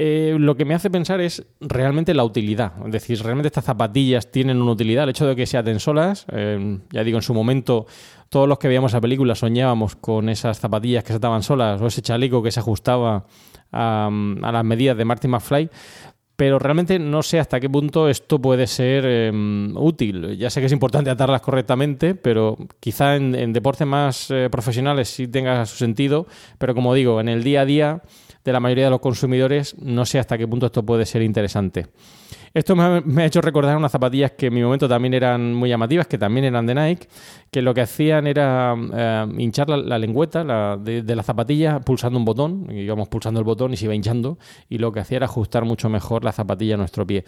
Eh, 0.00 0.36
lo 0.38 0.56
que 0.56 0.64
me 0.64 0.74
hace 0.74 0.90
pensar 0.90 1.20
es 1.20 1.44
realmente 1.58 2.14
la 2.14 2.22
utilidad. 2.22 2.72
Es 2.86 2.92
decir, 2.92 3.20
realmente 3.20 3.48
estas 3.48 3.64
zapatillas 3.64 4.30
tienen 4.30 4.62
una 4.62 4.70
utilidad. 4.70 5.02
El 5.02 5.10
hecho 5.10 5.26
de 5.26 5.34
que 5.34 5.44
se 5.44 5.58
aten 5.58 5.80
solas, 5.80 6.24
eh, 6.30 6.78
ya 6.92 7.02
digo, 7.02 7.18
en 7.18 7.22
su 7.22 7.34
momento 7.34 7.84
todos 8.28 8.48
los 8.48 8.60
que 8.60 8.68
veíamos 8.68 8.92
la 8.92 9.00
película 9.00 9.34
soñábamos 9.34 9.96
con 9.96 10.28
esas 10.28 10.60
zapatillas 10.60 11.02
que 11.02 11.08
se 11.08 11.16
ataban 11.16 11.42
solas 11.42 11.80
o 11.80 11.88
ese 11.88 12.00
chaleco 12.00 12.44
que 12.44 12.52
se 12.52 12.60
ajustaba 12.60 13.26
a, 13.72 14.08
las 14.08 14.64
medidas 14.64 14.96
de 14.96 15.04
Martin 15.04 15.32
McFly. 15.32 15.68
Pero 16.36 16.60
realmente 16.60 17.00
no 17.00 17.24
sé 17.24 17.40
hasta 17.40 17.58
qué 17.58 17.68
punto 17.68 18.08
esto 18.08 18.40
puede 18.40 18.68
ser 18.68 19.04
em, 19.04 19.76
útil. 19.76 20.38
Ya 20.38 20.48
sé 20.48 20.60
que 20.60 20.66
es 20.66 20.72
importante 20.72 21.10
atarlas 21.10 21.40
correctamente, 21.40 22.14
pero 22.14 22.56
quizá 22.78 23.16
en, 23.16 23.52
deportes 23.52 23.88
más 23.88 24.30
eh, 24.30 24.48
profesionales 24.48 25.08
sí 25.08 25.26
tenga 25.26 25.66
su 25.66 25.76
sentido. 25.76 26.28
Pero 26.58 26.76
como 26.76 26.94
digo, 26.94 27.20
en 27.20 27.28
el 27.28 27.42
día 27.42 27.62
a 27.62 27.64
día 27.64 28.02
de 28.48 28.52
la 28.54 28.60
mayoría 28.60 28.84
de 28.84 28.90
los 28.90 29.00
consumidores, 29.00 29.76
no 29.78 30.06
sé 30.06 30.18
hasta 30.18 30.38
qué 30.38 30.48
punto 30.48 30.66
esto 30.66 30.82
puede 30.82 31.04
ser 31.04 31.20
interesante. 31.20 31.86
Esto 32.54 32.74
me 32.74 33.22
ha, 33.22 33.26
hecho 33.26 33.42
recordar 33.42 33.76
unas 33.76 33.92
zapatillas 33.92 34.32
que 34.32 34.46
en 34.46 34.54
mi 34.54 34.62
momento 34.62 34.88
también 34.88 35.12
eran 35.12 35.52
muy 35.52 35.68
llamativas, 35.68 36.06
que 36.06 36.16
también 36.16 36.46
eran 36.46 36.66
de 36.66 36.74
Nike, 36.74 37.08
que 37.50 37.60
lo 37.60 37.74
que 37.74 37.82
hacían 37.82 38.26
era 38.26 38.74
eh, 38.74 39.26
hinchar 39.36 39.68
la, 39.68 39.98
lengüeta 39.98 40.76
de, 40.78 41.14
la 41.14 41.22
zapatilla 41.22 41.80
pulsando 41.80 42.18
un 42.18 42.24
botón, 42.24 42.66
íbamos 42.70 43.08
pulsando 43.08 43.38
el 43.38 43.44
botón 43.44 43.74
y 43.74 43.76
se 43.76 43.84
iba 43.84 43.94
hinchando, 43.94 44.38
y 44.70 44.78
lo 44.78 44.92
que 44.92 45.00
hacía 45.00 45.18
era 45.18 45.26
ajustar 45.26 45.66
mucho 45.66 45.90
mejor 45.90 46.24
la 46.24 46.32
zapatilla 46.32 46.74
a 46.74 46.78
nuestro 46.78 47.06
pie. 47.06 47.24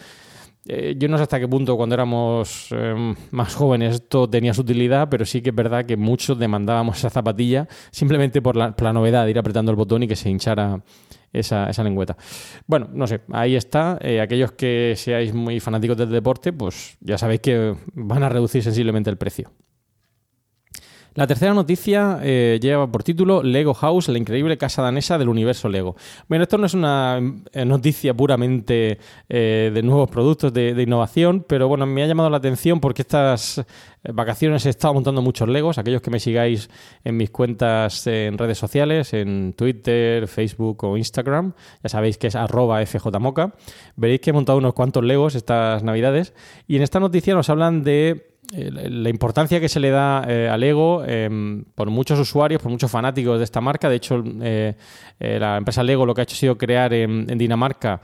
Eh, 0.67 0.95
yo 0.97 1.07
no 1.07 1.17
sé 1.17 1.23
hasta 1.23 1.39
qué 1.39 1.47
punto 1.47 1.75
cuando 1.75 1.95
éramos 1.95 2.67
eh, 2.71 3.15
más 3.31 3.55
jóvenes 3.55 3.95
esto 3.95 4.29
tenía 4.29 4.53
su 4.53 4.61
utilidad, 4.61 5.09
pero 5.09 5.25
sí 5.25 5.41
que 5.41 5.49
es 5.49 5.55
verdad 5.55 5.85
que 5.85 5.97
muchos 5.97 6.37
demandábamos 6.37 6.99
esa 6.99 7.09
zapatilla 7.09 7.67
simplemente 7.89 8.41
por 8.41 8.55
la, 8.55 8.75
novedad 8.93 9.25
de 9.25 9.31
ir 9.31 9.39
apretando 9.39 9.71
el 9.71 9.75
botón 9.75 10.03
y 10.03 10.07
que 10.07 10.15
se 10.15 10.29
hinchara 10.29 10.83
esa, 11.33 11.71
lengüeta. 11.83 12.15
Bueno, 12.67 12.89
no 12.93 13.07
sé, 13.07 13.21
ahí 13.31 13.55
está. 13.55 13.97
Eh, 14.01 14.21
aquellos 14.21 14.51
que 14.51 14.93
seáis 14.95 15.33
muy 15.33 15.59
fanáticos 15.59 15.97
del 15.97 16.11
deporte, 16.11 16.53
pues 16.53 16.97
ya 16.99 17.17
sabéis 17.17 17.41
que 17.41 17.75
van 17.93 18.21
a 18.21 18.29
reducir 18.29 18.61
sensiblemente 18.61 19.09
el 19.09 19.17
precio. 19.17 19.51
La 21.13 21.27
tercera 21.27 21.53
noticia 21.53 22.19
eh, 22.23 22.57
lleva 22.61 22.89
por 22.89 23.03
título 23.03 23.43
Lego 23.43 23.73
House, 23.73 24.07
la 24.07 24.17
increíble 24.17 24.57
casa 24.57 24.81
danesa 24.81 25.17
del 25.17 25.27
universo 25.27 25.67
Lego. 25.67 25.97
Bueno, 26.29 26.43
esto 26.43 26.57
no 26.57 26.65
es 26.65 26.73
una 26.73 27.19
eh, 27.51 27.65
noticia 27.65 28.13
puramente 28.13 28.97
eh, 29.27 29.71
de 29.73 29.83
nuevos 29.83 30.09
productos 30.09 30.53
de, 30.53 30.69
innovación, 30.81 31.43
pero 31.45 31.67
bueno, 31.67 31.85
me 31.85 32.01
ha 32.01 32.07
llamado 32.07 32.29
la 32.29 32.37
atención 32.37 32.79
porque 32.79 33.01
estas 33.01 33.61
vacaciones 34.13 34.65
he 34.65 34.69
estado 34.69 34.93
montando 34.93 35.21
muchos 35.21 35.49
Legos. 35.49 35.77
Aquellos 35.77 36.01
que 36.01 36.11
me 36.11 36.19
sigáis 36.21 36.69
en 37.03 37.17
mis 37.17 37.29
cuentas 37.29 38.07
en 38.07 38.37
redes 38.37 38.57
sociales, 38.57 39.13
en 39.13 39.51
Twitter, 39.51 40.29
Facebook 40.29 40.81
o 40.85 40.95
Instagram, 40.95 41.51
ya 41.83 41.89
sabéis 41.89 42.17
que 42.17 42.27
es 42.27 42.37
arroba 42.37 42.85
fjmoca, 42.85 43.53
veréis 43.97 44.21
que 44.21 44.29
he 44.29 44.33
montado 44.33 44.59
unos 44.59 44.73
cuantos 44.73 45.03
Legos 45.03 45.35
estas 45.35 45.83
navidades. 45.83 46.33
Y 46.69 46.77
en 46.77 46.83
esta 46.83 47.01
noticia 47.01 47.35
nos 47.35 47.49
hablan 47.49 47.83
de 47.83 48.30
la 48.51 49.09
importancia 49.09 49.59
que 49.59 49.69
se 49.69 49.79
le 49.79 49.89
da 49.89 50.25
eh, 50.27 50.49
al 50.49 50.59
Lego 50.59 51.03
em, 51.05 51.63
por 51.75 51.89
muchos 51.89 52.19
usuarios, 52.19 52.61
por 52.61 52.71
muchos 52.71 52.91
fanáticos 52.91 53.37
de 53.37 53.45
esta 53.45 53.61
marca. 53.61 53.89
De 53.89 53.95
hecho, 53.95 54.21
eh, 54.41 54.75
eh, 55.19 55.39
la 55.39 55.57
empresa 55.57 55.83
Lego 55.83 56.05
lo 56.05 56.13
que 56.13 56.21
ha 56.21 56.23
hecho 56.23 56.35
ha 56.35 56.39
sido 56.39 56.57
crear 56.57 56.93
en, 56.93 57.27
Dinamarca 57.37 58.01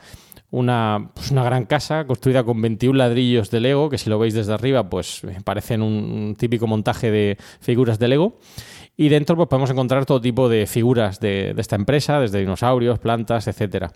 una, 0.50 1.12
pues 1.14 1.32
una, 1.32 1.44
gran 1.44 1.66
casa 1.66 2.06
construida 2.06 2.44
con 2.46 2.62
21 2.62 2.98
ladrillos 2.98 3.52
de 3.52 3.60
Lego, 3.60 3.90
que 3.90 3.98
si 3.98 4.10
lo 4.10 4.18
veis 4.18 4.34
desde 4.34 4.54
arriba, 4.54 4.90
pues 4.90 5.22
parecen 5.44 5.82
un, 5.82 6.36
típico 6.38 6.66
montaje 6.66 7.12
de 7.12 7.38
figuras 7.60 8.00
de 8.00 8.08
Lego. 8.08 8.40
Y 8.96 9.10
dentro 9.10 9.36
pues, 9.36 9.50
podemos 9.50 9.70
encontrar 9.70 10.06
todo 10.06 10.22
tipo 10.22 10.48
de 10.48 10.66
figuras 10.66 11.20
de, 11.20 11.54
de 11.54 11.62
esta 11.62 11.76
empresa, 11.76 12.20
desde 12.20 12.40
dinosaurios, 12.40 12.98
plantas, 13.00 13.48
etcétera. 13.48 13.92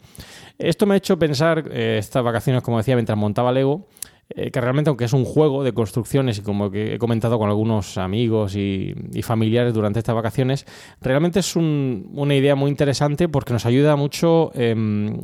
Esto 0.60 0.86
me 0.86 0.96
ha 0.96 0.98
hecho 0.98 1.18
pensar, 1.18 1.72
estas 1.72 2.24
vacaciones, 2.24 2.62
como 2.62 2.78
decía, 2.78 2.96
mientras 2.96 3.18
montaba 3.18 3.52
Lego, 3.52 3.88
eh, 4.36 4.52
que 4.52 4.62
realmente 4.62 4.90
aunque 4.90 5.06
es 5.06 5.14
un 5.14 5.26
juego 5.26 5.64
de 5.64 5.74
construcciones 5.74 6.38
y 6.38 6.42
como 6.42 6.72
he 6.74 6.98
comentado 6.98 7.38
con 7.38 7.50
algunos 7.50 7.98
amigos 7.98 8.56
y, 8.56 8.94
familiares 9.24 9.74
durante 9.74 10.00
estas 10.00 10.16
vacaciones, 10.16 10.66
realmente 11.00 11.40
es 11.40 11.56
una 11.56 12.36
idea 12.36 12.56
muy 12.56 12.72
interesante 12.72 13.30
porque 13.30 13.54
nos 13.54 13.66
ayuda 13.66 13.96
mucho 13.96 14.52
en, 14.56 15.22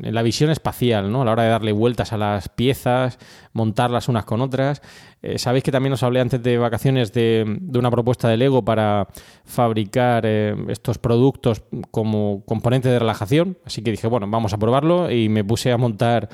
la 0.00 0.22
visión 0.22 0.50
espacial, 0.50 1.10
¿no? 1.10 1.22
a 1.22 1.24
la 1.24 1.32
hora 1.32 1.42
de 1.42 1.48
darle 1.48 1.72
vueltas 1.72 2.12
a 2.12 2.16
las 2.16 2.48
piezas, 2.48 3.18
montarlas 3.52 4.08
unas 4.08 4.24
con 4.24 4.40
otras. 4.40 4.82
Eh, 5.20 5.38
sabéis 5.38 5.64
que 5.64 5.72
también 5.72 5.92
os 5.92 6.02
hablé 6.02 6.20
antes 6.20 6.42
de 6.42 6.58
vacaciones 6.58 7.12
de, 7.12 7.60
una 7.74 7.90
propuesta 7.90 8.28
de 8.28 8.36
Lego 8.36 8.64
para 8.64 9.08
fabricar 9.44 10.24
eh, 10.26 10.54
estos 10.68 10.98
productos 10.98 11.64
como 11.90 12.44
componente 12.44 12.88
de 12.88 12.98
relajación, 12.98 13.58
así 13.64 13.82
que 13.82 13.90
dije, 13.90 14.06
bueno, 14.06 14.26
vamos 14.28 14.52
a 14.52 14.58
probarlo 14.58 15.10
y 15.10 15.28
me 15.28 15.44
puse 15.44 15.72
a 15.72 15.76
montar 15.76 16.28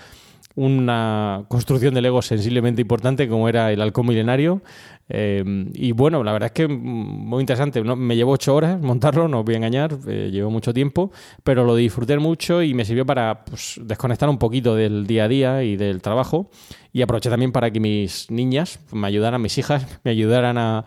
una 0.57 1.45
construcción 1.49 1.95
de 1.95 2.03
Lego 2.03 2.23
sensiblemente 2.23 2.81
importante 2.81 3.29
como 3.29 3.49
era 3.49 3.73
el 3.73 3.81
halcón 3.81 4.07
milenario. 4.07 4.63
Eh, 5.09 5.43
y 5.75 5.93
bueno, 5.93 6.23
la 6.25 6.33
verdad 6.33 6.47
es 6.47 6.53
que 6.53 6.69
muy 6.69 7.41
interesante. 7.41 7.83
Me 7.83 8.17
llevó 8.17 8.33
ocho 8.33 8.55
horas 8.55 8.81
montarlo, 8.81 9.29
no 9.29 9.41
os 9.41 9.45
voy 9.45 9.55
a 9.55 9.57
engañar, 9.59 9.99
eh, 10.07 10.31
llevó 10.33 10.51
mucho 10.51 10.73
tiempo, 10.73 11.11
pero 11.43 11.65
lo 11.65 11.75
disfruté 11.75 12.17
mucho 12.19 12.63
y 12.63 12.73
me 12.73 12.85
sirvió 12.85 13.05
para 13.05 13.45
pues, 13.45 13.81
desconectar 13.83 14.29
un 14.29 14.39
poquito 14.39 14.75
del 14.75 15.07
día 15.07 15.25
a 15.25 15.29
día 15.29 15.63
y 15.65 15.77
del 15.77 16.01
trabajo. 16.01 16.51
Y 16.93 17.03
aproveché 17.03 17.31
también 17.31 17.51
para 17.51 17.71
que 17.71 17.81
mis 17.81 18.31
niñas 18.31 18.79
me 18.93 19.09
ayudaran, 19.09 19.43
mis 19.43 19.59
hijas 19.59 20.01
me 20.05 20.13
ayudaran 20.13 20.59
a, 20.59 20.85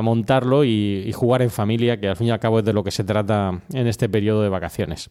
montarlo 0.00 0.62
y 0.62 1.10
jugar 1.12 1.42
en 1.42 1.50
familia, 1.50 1.98
que 1.98 2.06
al 2.06 2.14
fin 2.14 2.28
y 2.28 2.30
al 2.30 2.38
cabo 2.38 2.60
es 2.60 2.64
de 2.64 2.72
lo 2.72 2.84
que 2.84 2.92
se 2.92 3.02
trata 3.02 3.62
en 3.72 3.88
este 3.88 4.08
periodo 4.08 4.40
de 4.40 4.48
vacaciones. 4.48 5.10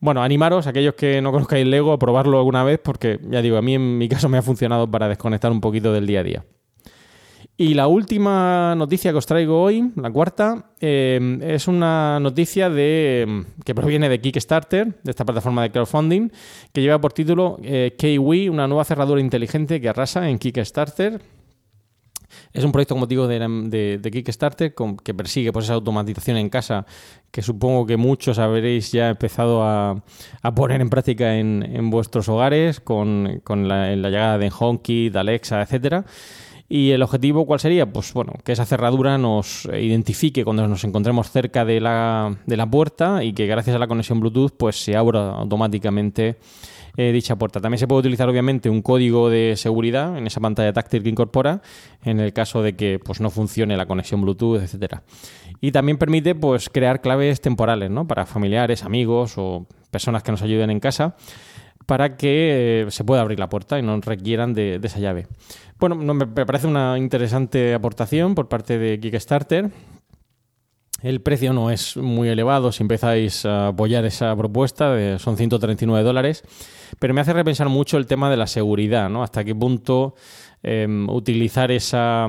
Bueno, 0.00 0.22
animaros, 0.22 0.66
aquellos 0.66 0.94
que 0.94 1.22
no 1.22 1.32
conozcáis 1.32 1.66
Lego, 1.66 1.92
a 1.92 1.98
probarlo 1.98 2.38
alguna 2.38 2.64
vez, 2.64 2.78
porque 2.82 3.18
ya 3.30 3.40
digo, 3.40 3.56
a 3.56 3.62
mí 3.62 3.74
en 3.74 3.98
mi 3.98 4.08
caso 4.08 4.28
me 4.28 4.38
ha 4.38 4.42
funcionado 4.42 4.90
para 4.90 5.08
desconectar 5.08 5.50
un 5.50 5.60
poquito 5.60 5.92
del 5.92 6.06
día 6.06 6.20
a 6.20 6.22
día. 6.22 6.44
Y 7.58 7.72
la 7.72 7.86
última 7.86 8.74
noticia 8.74 9.12
que 9.12 9.16
os 9.16 9.24
traigo 9.24 9.62
hoy, 9.62 9.90
la 9.96 10.10
cuarta, 10.10 10.72
eh, 10.78 11.38
es 11.40 11.68
una 11.68 12.20
noticia 12.20 12.68
de, 12.68 13.44
que 13.64 13.74
proviene 13.74 14.10
de 14.10 14.20
Kickstarter, 14.20 14.88
de 15.02 15.10
esta 15.10 15.24
plataforma 15.24 15.62
de 15.62 15.70
crowdfunding, 15.70 16.30
que 16.74 16.82
lleva 16.82 17.00
por 17.00 17.14
título 17.14 17.58
eh, 17.62 17.94
Kiwi, 17.96 18.50
una 18.50 18.68
nueva 18.68 18.84
cerradura 18.84 19.22
inteligente 19.22 19.80
que 19.80 19.88
arrasa 19.88 20.28
en 20.28 20.38
Kickstarter. 20.38 21.22
Es 22.52 22.64
un 22.64 22.72
proyecto, 22.72 22.94
como 22.94 23.06
digo, 23.06 23.26
de, 23.28 24.00
Kickstarter 24.02 24.74
que 25.04 25.14
persigue 25.14 25.52
pues, 25.52 25.66
esa 25.66 25.74
automatización 25.74 26.36
en 26.36 26.48
casa 26.48 26.86
que 27.30 27.42
supongo 27.42 27.84
que 27.86 27.96
muchos 27.96 28.38
habréis 28.38 28.92
ya 28.92 29.10
empezado 29.10 29.62
a, 29.62 30.02
poner 30.54 30.80
en 30.80 30.88
práctica 30.88 31.34
en, 31.36 31.90
vuestros 31.90 32.28
hogares 32.28 32.80
con, 32.80 33.42
la, 33.46 33.94
llegada 33.94 34.38
de 34.38 34.50
HomeKit, 34.56 35.14
Alexa, 35.16 35.62
etcétera. 35.62 36.04
¿Y 36.68 36.90
el 36.90 37.02
objetivo 37.02 37.46
cuál 37.46 37.60
sería? 37.60 37.86
Pues 37.86 38.12
bueno, 38.12 38.32
que 38.44 38.52
esa 38.52 38.64
cerradura 38.64 39.18
nos 39.18 39.66
identifique 39.66 40.44
cuando 40.44 40.66
nos 40.66 40.82
encontremos 40.82 41.30
cerca 41.30 41.64
de 41.64 41.80
la, 41.80 42.36
de 42.44 42.56
la 42.56 42.68
puerta 42.68 43.22
y 43.22 43.32
que 43.32 43.46
gracias 43.46 43.76
a 43.76 43.78
la 43.78 43.86
conexión 43.86 44.18
Bluetooth 44.18 44.52
pues 44.56 44.82
se 44.82 44.96
abra 44.96 45.30
automáticamente 45.30 46.36
eh, 46.96 47.12
dicha 47.12 47.36
puerta. 47.36 47.60
También 47.60 47.78
se 47.78 47.86
puede 47.86 48.00
utilizar 48.00 48.28
obviamente 48.28 48.70
un 48.70 48.80
código 48.80 49.28
de 49.28 49.54
seguridad 49.56 50.16
en 50.16 50.26
esa 50.26 50.40
pantalla 50.40 50.72
táctil 50.72 51.02
que 51.02 51.10
incorpora 51.10 51.60
en 52.02 52.20
el 52.20 52.32
caso 52.32 52.62
de 52.62 52.74
que 52.74 52.98
pues, 52.98 53.20
no 53.20 53.30
funcione 53.30 53.76
la 53.76 53.86
conexión 53.86 54.22
Bluetooth, 54.22 54.62
etcétera. 54.62 55.02
Y 55.60 55.72
también 55.72 55.98
permite 55.98 56.34
pues, 56.34 56.70
crear 56.70 57.00
claves 57.00 57.40
temporales 57.40 57.90
¿no? 57.90 58.06
para 58.06 58.24
familiares, 58.26 58.82
amigos 58.82 59.34
o 59.36 59.66
personas 59.90 60.22
que 60.22 60.32
nos 60.32 60.42
ayuden 60.42 60.70
en 60.70 60.80
casa 60.80 61.16
para 61.86 62.16
que 62.16 62.82
eh, 62.82 62.90
se 62.90 63.04
pueda 63.04 63.22
abrir 63.22 63.38
la 63.38 63.48
puerta 63.48 63.78
y 63.78 63.82
no 63.82 63.98
requieran 64.00 64.54
de, 64.54 64.80
esa 64.82 64.98
llave. 64.98 65.28
Bueno, 65.78 65.94
me 65.96 66.26
parece 66.26 66.66
una 66.66 66.96
interesante 66.96 67.74
aportación 67.74 68.34
por 68.34 68.48
parte 68.48 68.78
de 68.78 68.98
Kickstarter. 68.98 69.70
El 71.02 71.20
precio 71.20 71.52
no 71.52 71.70
es 71.70 71.98
muy 71.98 72.30
elevado 72.30 72.72
si 72.72 72.82
empezáis 72.82 73.44
a 73.44 73.68
apoyar 73.68 74.06
esa 74.06 74.34
propuesta, 74.34 75.18
son 75.18 75.36
139 75.36 76.02
dólares, 76.02 76.42
pero 76.98 77.12
me 77.12 77.20
hace 77.20 77.34
repensar 77.34 77.68
mucho 77.68 77.98
el 77.98 78.06
tema 78.06 78.30
de 78.30 78.38
la 78.38 78.46
seguridad, 78.46 79.10
¿no? 79.10 79.22
Hasta 79.22 79.44
qué 79.44 79.54
punto 79.54 80.14
em, 80.62 81.06
utilizar 81.10 81.70
esa, 81.70 82.26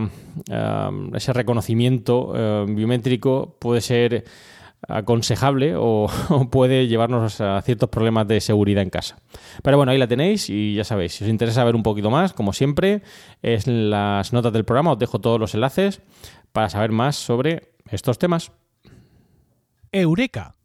ese 1.13 1.31
reconocimiento 1.31 2.33
em, 2.35 2.75
biométrico 2.75 3.55
puede 3.57 3.79
ser 3.79 4.25
aconsejable 4.87 5.75
o, 5.77 6.09
puede 6.51 6.87
llevarnos 6.87 7.41
a 7.41 7.61
ciertos 7.61 7.89
problemas 7.89 8.27
de 8.27 8.41
seguridad 8.41 8.83
en 8.83 8.89
casa. 8.89 9.17
Pero 9.63 9.77
bueno, 9.77 9.91
ahí 9.91 9.97
la 9.97 10.07
tenéis 10.07 10.49
y 10.49 10.75
ya 10.75 10.83
sabéis, 10.83 11.13
si 11.13 11.23
os 11.23 11.29
interesa 11.29 11.63
ver 11.63 11.75
un 11.75 11.83
poquito 11.83 12.09
más, 12.09 12.33
como 12.33 12.53
siempre, 12.53 13.01
es 13.41 13.67
en 13.67 13.89
las 13.89 14.33
notas 14.33 14.53
del 14.53 14.65
programa, 14.65 14.93
os 14.93 14.99
dejo 14.99 15.19
todos 15.19 15.39
los 15.39 15.53
enlaces 15.53 16.01
para 16.51 16.69
saber 16.69 16.91
más 16.91 17.15
sobre 17.15 17.73
estos 17.89 18.17
temas. 18.17 18.51
Eureka. 19.91 20.55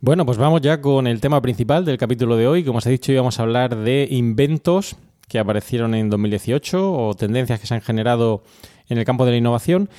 Bueno, 0.00 0.24
pues 0.24 0.38
vamos 0.38 0.60
ya 0.60 0.80
con 0.80 1.06
el 1.06 1.20
tema 1.20 1.42
principal 1.42 1.84
del 1.84 1.98
capítulo 1.98 2.36
de 2.36 2.46
hoy. 2.46 2.64
Como 2.64 2.78
os 2.78 2.86
he 2.86 2.90
dicho, 2.90 3.10
íbamos 3.10 3.38
a 3.38 3.42
hablar 3.42 3.76
de 3.76 4.06
inventos 4.10 4.96
que 5.28 5.38
aparecieron 5.38 5.94
en 5.94 6.08
2018 6.08 6.92
o 6.92 7.14
tendencias 7.14 7.60
que 7.60 7.66
se 7.66 7.74
han 7.74 7.80
generado 7.80 8.42
en 8.88 8.98
el 8.98 9.04
campo 9.04 9.24
de 9.24 9.32
la 9.32 9.36
innovación. 9.36 9.90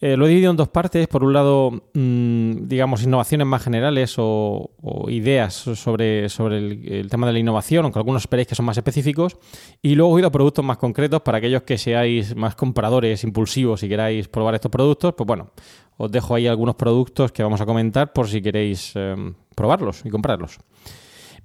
Eh, 0.00 0.16
lo 0.16 0.26
he 0.26 0.28
dividido 0.28 0.50
en 0.50 0.56
dos 0.56 0.68
partes. 0.68 1.08
Por 1.08 1.24
un 1.24 1.32
lado, 1.32 1.70
mm, 1.94 2.68
digamos, 2.68 3.02
innovaciones 3.02 3.46
más 3.46 3.62
generales 3.62 4.14
o, 4.18 4.70
ideas 5.08 5.54
sobre, 5.54 6.28
sobre 6.28 6.58
el, 6.58 7.08
tema 7.10 7.26
de 7.26 7.32
la 7.32 7.38
innovación, 7.38 7.84
aunque 7.84 7.98
algunos 7.98 8.22
esperéis 8.22 8.48
que 8.48 8.54
son 8.54 8.66
más 8.66 8.76
específicos. 8.76 9.36
Y 9.82 9.94
luego 9.94 10.16
he 10.16 10.20
ido 10.20 10.28
a 10.28 10.32
productos 10.32 10.64
más 10.64 10.78
concretos 10.78 11.22
para 11.22 11.38
aquellos 11.38 11.62
que 11.62 11.78
seáis 11.78 12.36
más 12.36 12.54
compradores 12.54 13.24
impulsivos 13.24 13.82
y 13.82 13.88
queráis 13.88 14.28
probar 14.28 14.54
estos 14.54 14.70
productos. 14.70 15.14
Pues 15.14 15.26
bueno, 15.26 15.50
os 15.96 16.10
dejo 16.10 16.34
ahí 16.34 16.46
algunos 16.46 16.76
productos 16.76 17.32
que 17.32 17.42
vamos 17.42 17.60
a 17.60 17.66
comentar 17.66 18.12
por 18.12 18.28
si 18.28 18.40
queréis 18.40 18.92
eh, 18.94 19.16
probarlos 19.54 20.02
y 20.04 20.10
comprarlos. 20.10 20.58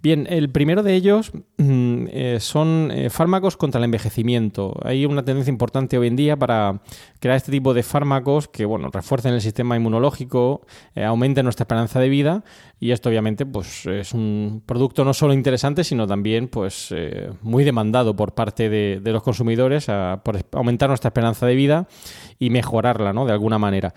Bien, 0.03 0.27
el 0.29 0.50
primero 0.50 0.83
de 0.83 0.95
ellos 0.95 1.31
mm, 1.55 2.07
eh, 2.12 2.38
son 2.41 2.91
eh, 2.91 3.10
fármacos 3.10 3.55
contra 3.55 3.79
el 3.79 3.86
envejecimiento. 3.86 4.77
Hay 4.83 5.05
una 5.05 5.24
tendencia 5.24 5.50
importante 5.50 5.98
hoy 5.98 6.07
en 6.07 6.17
día 6.17 6.36
para 6.36 6.81
crear 7.22 7.38
este 7.38 7.53
tipo 7.53 7.74
de 7.74 7.83
fármacos 7.83 8.50
que, 8.50 8.65
bueno, 8.65 8.89
refuercen 8.91 9.33
el 9.33 9.39
sistema 9.39 9.77
inmunológico, 9.77 10.67
eh, 10.93 11.05
aumenten 11.05 11.45
nuestra 11.45 11.63
esperanza 11.63 12.01
de 12.01 12.10
vida 12.10 12.43
y 12.81 12.91
esto 12.91 13.07
obviamente 13.07 13.45
pues 13.45 13.86
es 13.86 14.13
un 14.13 14.62
producto 14.65 15.05
no 15.05 15.13
solo 15.13 15.33
interesante, 15.33 15.86
sino 15.86 16.05
también 16.05 16.50
pues 16.50 16.93
muy 17.41 17.63
demandado 17.63 18.13
por 18.13 18.33
parte 18.33 18.67
de, 18.67 19.00
los 19.05 19.24
consumidores 19.24 19.86
por 20.25 20.38
aumentar 20.51 20.89
nuestra 20.89 21.07
esperanza 21.07 21.45
de 21.45 21.55
vida 21.55 21.88
y 22.39 22.50
mejorarla, 22.50 23.13
¿no? 23.13 23.25
De 23.25 23.31
alguna 23.31 23.57
manera. 23.57 23.93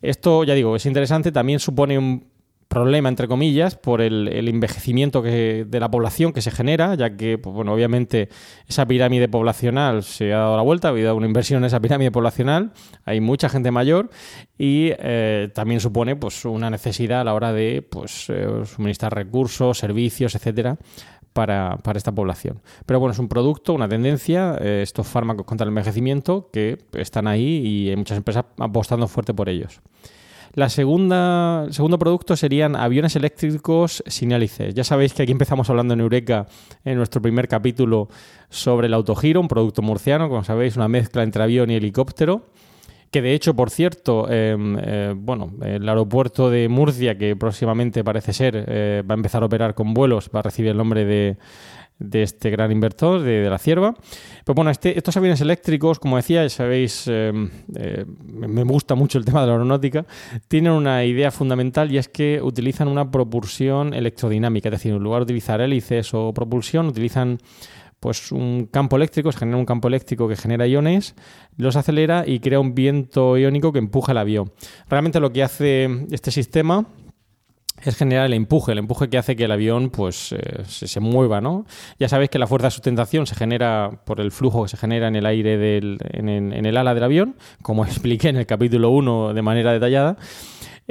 Esto, 0.00 0.42
ya 0.42 0.54
digo, 0.54 0.74
es 0.74 0.86
interesante, 0.86 1.32
también 1.32 1.58
supone 1.58 1.98
un 1.98 2.39
problema, 2.70 3.08
entre 3.08 3.26
comillas, 3.26 3.74
por 3.74 4.00
el, 4.00 4.28
envejecimiento 4.48 5.24
que, 5.24 5.66
de 5.68 5.80
la 5.80 5.90
población 5.90 6.32
que 6.32 6.40
se 6.40 6.52
genera, 6.52 6.94
ya 6.94 7.16
que, 7.16 7.36
pues, 7.36 7.52
bueno, 7.52 7.72
obviamente 7.72 8.28
esa 8.68 8.86
pirámide 8.86 9.28
poblacional 9.28 10.04
se 10.04 10.32
ha 10.32 10.38
dado 10.38 10.56
la 10.56 10.62
vuelta, 10.62 10.86
ha 10.86 10.92
habido 10.92 11.16
una 11.16 11.26
inversión 11.26 11.58
en 11.58 11.64
esa 11.64 11.80
pirámide 11.80 12.12
poblacional, 12.12 12.70
hay 13.04 13.20
mucha 13.20 13.48
gente 13.48 13.72
mayor 13.72 14.08
y 14.56 14.92
eh, 15.00 15.50
también 15.52 15.80
supone 15.80 16.14
pues, 16.14 16.44
una 16.44 16.70
necesidad 16.70 17.22
a 17.22 17.24
la 17.24 17.34
hora 17.34 17.52
de 17.52 17.82
pues, 17.82 18.26
eh, 18.30 18.46
suministrar 18.64 19.16
recursos, 19.16 19.76
servicios, 19.76 20.36
etcétera, 20.36 20.78
para, 21.32 21.76
esta 21.96 22.12
población. 22.12 22.62
Pero 22.86 23.00
bueno, 23.00 23.12
es 23.12 23.18
un 23.18 23.26
producto, 23.26 23.74
una 23.74 23.88
tendencia, 23.88 24.56
eh, 24.60 24.82
estos 24.82 25.08
fármacos 25.08 25.44
contra 25.44 25.64
el 25.64 25.70
envejecimiento 25.70 26.50
que 26.52 26.78
están 26.92 27.26
ahí 27.26 27.66
y 27.66 27.90
hay 27.90 27.96
muchas 27.96 28.18
empresas 28.18 28.44
apostando 28.58 29.08
fuerte 29.08 29.34
por 29.34 29.48
ellos. 29.48 29.80
La 30.54 30.68
segunda, 30.68 31.64
el 31.66 31.72
segundo 31.72 31.98
producto 31.98 32.34
serían 32.36 32.74
aviones 32.74 33.14
eléctricos 33.14 34.02
sin 34.06 34.32
hélices. 34.32 34.74
Ya 34.74 34.82
sabéis 34.82 35.14
que 35.14 35.22
aquí 35.22 35.32
empezamos 35.32 35.70
hablando 35.70 35.94
en 35.94 36.00
Eureka 36.00 36.46
en 36.84 36.96
nuestro 36.96 37.22
primer 37.22 37.46
capítulo 37.46 38.08
sobre 38.48 38.88
el 38.88 38.94
autogiro, 38.94 39.40
un 39.40 39.48
producto 39.48 39.80
murciano, 39.82 40.28
como 40.28 40.42
sabéis, 40.42 40.76
una 40.76 40.88
mezcla 40.88 41.22
entre 41.22 41.42
avión 41.42 41.70
y 41.70 41.76
helicóptero 41.76 42.46
que 43.10 43.22
de 43.22 43.34
hecho, 43.34 43.54
por 43.54 43.70
cierto, 43.70 44.30
em, 44.30 44.78
eh, 44.80 45.14
bueno, 45.16 45.52
el 45.62 45.88
aeropuerto 45.88 46.48
de 46.48 46.68
Murcia, 46.68 47.18
que 47.18 47.34
próximamente 47.34 48.04
parece 48.04 48.32
ser 48.32 48.64
eh, 48.68 49.02
va 49.08 49.14
a 49.14 49.16
empezar 49.16 49.42
a 49.42 49.46
operar 49.46 49.74
con 49.74 49.94
vuelos, 49.94 50.30
va 50.34 50.40
a 50.40 50.42
recibir 50.44 50.70
el 50.70 50.76
nombre 50.76 51.04
de, 51.04 51.36
este 52.12 52.50
gran 52.50 52.72
inversor, 52.72 53.22
de, 53.22 53.48
la 53.48 53.58
Cierva. 53.58 53.94
Pues 54.44 54.56
bueno, 54.56 54.70
este, 54.70 54.96
estos 54.96 55.16
aviones 55.16 55.40
eléctricos, 55.40 55.98
como 55.98 56.16
decía, 56.16 56.42
ya 56.42 56.48
sabéis, 56.48 57.06
em, 57.06 57.50
eh, 57.76 58.04
me 58.26 58.62
gusta 58.64 58.94
mucho 58.94 59.18
el 59.18 59.24
tema 59.24 59.42
de 59.42 59.48
la 59.48 59.52
aeronáutica, 59.54 60.06
tienen 60.48 60.72
una 60.72 61.04
idea 61.04 61.30
fundamental 61.30 61.90
y 61.92 61.98
es 61.98 62.08
que 62.08 62.40
utilizan 62.42 62.88
una 62.88 63.10
propulsión 63.10 63.94
electrodinámica, 63.94 64.68
es 64.68 64.72
decir, 64.72 64.92
en 64.92 65.02
lugar 65.02 65.20
de 65.20 65.24
utilizar 65.24 65.60
hélices 65.60 66.14
o 66.14 66.32
propulsión, 66.32 66.86
utilizan 66.86 67.38
pues 68.00 68.32
un 68.32 68.66
campo 68.70 68.96
eléctrico, 68.96 69.30
se 69.30 69.38
genera 69.38 69.58
un 69.58 69.66
campo 69.66 69.88
eléctrico 69.88 70.26
que 70.26 70.34
genera 70.34 70.66
iones, 70.66 71.14
los 71.58 71.76
acelera 71.76 72.24
y 72.26 72.40
crea 72.40 72.58
un 72.58 72.74
viento 72.74 73.36
iónico 73.36 73.72
que 73.72 73.78
empuja 73.78 74.12
el 74.12 74.18
avión. 74.18 74.52
Realmente 74.88 75.20
lo 75.20 75.30
que 75.32 75.42
hace 75.42 76.06
este 76.10 76.30
sistema 76.30 76.86
es 77.88 77.96
generar 77.96 78.26
el 78.26 78.34
empuje, 78.34 78.72
el 78.72 78.78
empuje 78.78 79.08
que 79.08 79.18
hace 79.18 79.36
que 79.36 79.44
el 79.44 79.52
avión 79.52 79.90
pues 79.90 80.32
eh, 80.32 80.64
se, 80.66 81.00
mueva, 81.00 81.40
¿no? 81.40 81.64
Ya 81.98 82.08
sabéis 82.08 82.30
que 82.30 82.38
la 82.38 82.46
fuerza 82.46 82.66
de 82.66 82.72
sustentación 82.72 83.26
se 83.26 83.34
genera 83.34 84.02
por 84.04 84.20
el 84.20 84.32
flujo 84.32 84.64
que 84.64 84.68
se 84.68 84.76
genera 84.76 85.08
en 85.08 85.16
el 85.16 85.26
aire 85.26 85.56
del, 85.56 85.98
en, 86.12 86.28
en 86.28 86.66
el 86.66 86.76
ala 86.76 86.94
del 86.94 87.04
avión, 87.04 87.36
como 87.62 87.84
expliqué 87.86 88.28
en 88.28 88.36
el 88.36 88.46
capítulo 88.46 88.90
1 88.90 89.34
de 89.34 89.42
manera 89.42 89.72
detallada. 89.72 90.16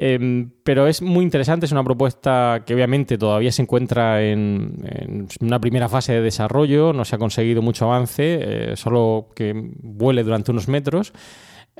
Em, 0.01 0.51
pero 0.63 0.87
es 0.87 1.01
muy 1.01 1.25
interesante, 1.25 1.65
es 1.65 1.73
una 1.73 1.83
propuesta 1.83 2.63
que 2.65 2.73
obviamente 2.73 3.17
todavía 3.17 3.51
se 3.51 3.63
encuentra 3.63 4.23
en, 4.23 5.27
una 5.41 5.59
primera 5.59 5.89
fase 5.89 6.13
de 6.13 6.21
desarrollo, 6.21 6.93
no 6.93 7.03
se 7.03 7.17
ha 7.17 7.19
conseguido 7.19 7.61
mucho 7.61 7.83
avance, 7.83 8.39
eh, 8.41 8.75
solo 8.77 9.27
que 9.35 9.53
vuele 9.53 10.23
durante 10.23 10.51
unos 10.51 10.69
metros. 10.69 11.11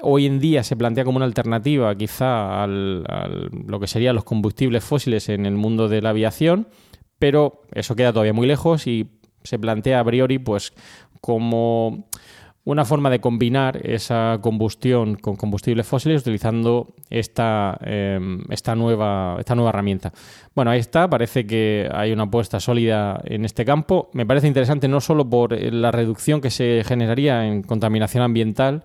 Hoy 0.01 0.25
en 0.25 0.39
día 0.39 0.63
se 0.63 0.75
plantea 0.75 1.03
como 1.03 1.17
una 1.17 1.25
alternativa 1.25 1.93
quizá 1.95 2.63
a 2.63 2.67
lo 2.67 3.79
que 3.79 3.87
serían 3.87 4.15
los 4.15 4.23
combustibles 4.23 4.83
fósiles 4.83 5.29
en 5.29 5.45
el 5.45 5.55
mundo 5.55 5.89
de 5.89 6.01
la 6.01 6.09
aviación, 6.11 6.67
pero 7.17 7.61
eso 7.73 7.95
queda 7.95 8.13
todavía 8.13 8.33
muy 8.33 8.47
lejos 8.47 8.87
y 8.87 9.09
se 9.43 9.59
plantea 9.59 9.99
a 9.99 10.03
priori 10.03 10.39
pues 10.39 10.73
como 11.21 12.07
una 12.65 12.85
forma 12.85 13.09
de 13.09 13.19
combinar 13.19 13.79
esa 13.83 14.37
combustión 14.41 15.15
con 15.15 15.35
combustibles 15.35 15.87
fósiles 15.87 16.21
utilizando 16.21 16.93
esta, 17.09 17.77
em, 17.81 18.43
esta, 18.49 18.75
nueva, 18.75 19.37
esta 19.39 19.55
nueva 19.55 19.69
herramienta. 19.69 20.13
Bueno, 20.53 20.71
ahí 20.71 20.79
está, 20.79 21.09
parece 21.09 21.47
que 21.47 21.89
hay 21.91 22.11
una 22.11 22.23
apuesta 22.23 22.59
sólida 22.59 23.19
en 23.25 23.43
este 23.43 23.65
campo. 23.65 24.09
Me 24.13 24.25
parece 24.25 24.47
interesante 24.47 24.87
no 24.87 25.01
solo 25.01 25.27
por 25.27 25.59
la 25.59 25.91
reducción 25.91 26.41
que 26.41 26.51
se 26.51 26.83
generaría 26.85 27.47
en 27.47 27.63
contaminación 27.63 28.23
ambiental, 28.23 28.83